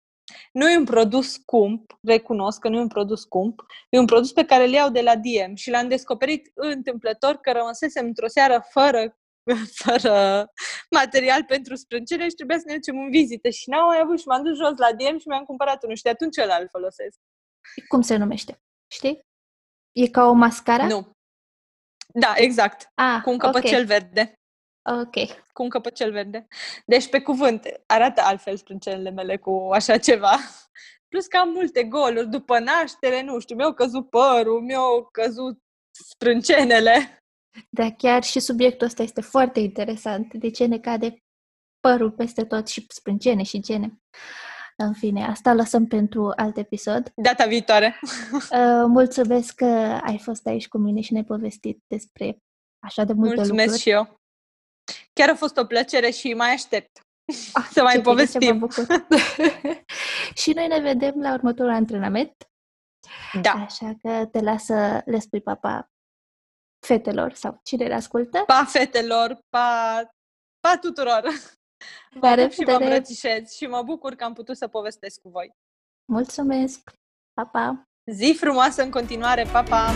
Nu 0.52 0.70
e 0.70 0.78
un 0.78 0.86
produs 0.86 1.32
scump, 1.32 1.98
recunosc 2.02 2.60
că 2.60 2.70
nu 2.70 2.78
e 2.78 2.82
un 2.82 2.88
produs 2.88 3.22
scump, 3.22 3.66
e 3.90 4.00
un 4.00 4.06
produs 4.06 4.32
pe 4.32 4.46
care 4.46 4.64
îl 4.64 4.72
iau 4.72 4.90
de 4.90 5.02
la 5.02 5.16
DM 5.16 5.56
și 5.56 5.70
l-am 5.70 5.88
descoperit 5.88 6.52
întâmplător 6.54 7.36
că 7.36 7.52
rămăsesem 7.52 8.06
într-o 8.06 8.28
seară 8.28 8.66
fără, 8.70 9.18
fără 9.84 10.48
material 10.90 11.44
pentru 11.44 11.76
sprâncene 11.76 12.30
și 12.30 12.36
trebuia 12.36 12.58
să 12.58 12.64
ne 12.68 12.74
ducem 12.74 13.00
în 13.00 13.10
vizită 13.10 13.50
și 13.50 13.70
n-am 13.70 13.86
mai 13.86 14.00
avut 14.04 14.20
și 14.20 14.28
m-am 14.28 14.44
dus 14.44 14.58
jos 14.58 14.78
la 14.78 14.94
DM 14.94 15.18
și 15.18 15.28
mi-am 15.28 15.44
cumpărat 15.44 15.84
unul 15.84 15.96
și 15.96 16.04
de 16.04 16.10
atunci 16.10 16.38
ăla 16.38 16.56
îl 16.56 16.68
folosesc. 16.72 17.18
Cum 17.88 18.02
se 18.02 18.16
numește? 18.16 18.62
Știi? 18.92 19.20
E 19.92 20.10
ca 20.10 20.26
o 20.26 20.34
mascara? 20.34 20.88
Nu. 20.88 21.12
Da, 22.14 22.34
exact. 22.36 22.92
Ah, 22.96 23.22
cu 23.24 23.30
un 23.30 23.38
căpăcel 23.38 23.84
okay. 23.84 23.86
verde. 23.86 24.39
Ok. 24.82 25.14
Cu 25.54 25.64
un 25.64 25.70
căpăcel 25.70 26.12
verde. 26.12 26.48
Deci, 26.86 27.10
pe 27.10 27.22
cuvânt, 27.22 27.68
arată 27.86 28.22
altfel 28.22 28.58
sprâncenele 28.58 29.10
mele 29.10 29.38
cu 29.38 29.70
așa 29.74 29.98
ceva. 29.98 30.38
Plus 31.08 31.28
că 31.28 31.38
am 31.38 31.50
multe 31.50 31.84
goluri. 31.84 32.30
După 32.30 32.60
naștere, 32.60 33.22
nu 33.22 33.40
știu, 33.40 33.56
mi-au 33.56 33.74
căzut 33.74 34.10
părul, 34.10 34.62
mi-au 34.62 35.10
căzut 35.12 35.60
sprâncenele. 35.92 37.24
Da, 37.70 37.92
chiar 37.92 38.24
și 38.24 38.40
subiectul 38.40 38.88
ăsta 38.88 39.04
este 39.04 39.22
foarte 39.22 39.60
interesant. 39.60 40.34
De 40.34 40.50
ce 40.50 40.66
ne 40.66 40.80
cade 40.80 41.24
părul 41.80 42.12
peste 42.12 42.46
tot 42.46 42.68
și 42.68 42.86
sprâncene 42.90 43.44
și 43.44 43.60
gene. 43.60 44.00
În 44.78 44.94
fine, 44.94 45.26
asta 45.26 45.54
lăsăm 45.54 45.88
pentru 45.88 46.34
alt 46.36 46.58
episod. 46.58 47.12
Data 47.16 47.46
viitoare! 47.46 48.00
Uh, 48.32 48.86
mulțumesc 48.88 49.56
că 49.56 50.00
ai 50.04 50.18
fost 50.18 50.48
aici 50.48 50.68
cu 50.68 50.78
mine 50.78 51.02
și 51.02 51.12
ne-ai 51.12 51.24
povestit 51.24 51.84
despre 51.88 52.38
așa 52.80 53.04
de 53.04 53.14
multe 53.14 53.36
Mulțumesc 53.36 53.66
lucruri. 53.66 53.82
și 53.82 53.90
eu! 53.90 54.19
Chiar 55.20 55.30
a 55.30 55.36
fost 55.36 55.58
o 55.58 55.66
plăcere 55.66 56.10
și 56.10 56.34
mai 56.34 56.52
aștept 56.52 57.02
ah, 57.54 57.68
să 57.74 57.82
mai 57.84 58.02
povestim. 58.02 58.70
și 60.42 60.52
noi 60.54 60.68
ne 60.68 60.80
vedem 60.80 61.22
la 61.22 61.34
următorul 61.34 61.72
antrenament. 61.72 62.50
Da. 63.42 63.52
Așa 63.52 63.94
că 64.02 64.26
te 64.26 64.40
las 64.40 64.64
să 64.64 65.02
le 65.06 65.20
spui 65.20 65.42
papa 65.42 65.92
fetelor 66.86 67.34
sau 67.34 67.60
cine 67.64 67.86
le 67.86 67.94
ascultă. 67.94 68.44
Pa 68.46 68.66
fetelor, 68.68 69.40
pa, 69.50 70.02
pa 70.60 70.78
tuturor! 70.78 71.24
Vă 72.20 72.50
și 72.52 72.64
vă 72.64 72.72
îmbrățișez 72.72 73.52
și 73.52 73.66
mă 73.66 73.82
bucur 73.82 74.16
că 74.16 74.24
am 74.24 74.34
putut 74.34 74.58
să 74.58 74.68
povestesc 74.68 75.22
cu 75.22 75.30
voi. 75.30 75.56
Mulțumesc! 76.12 76.92
Pa, 77.34 77.46
pa! 77.46 77.88
Zi 78.12 78.36
frumoasă 78.40 78.84
în 78.84 78.92
continuare! 78.92 79.44
Pa, 79.44 79.64
pa! 79.64 79.92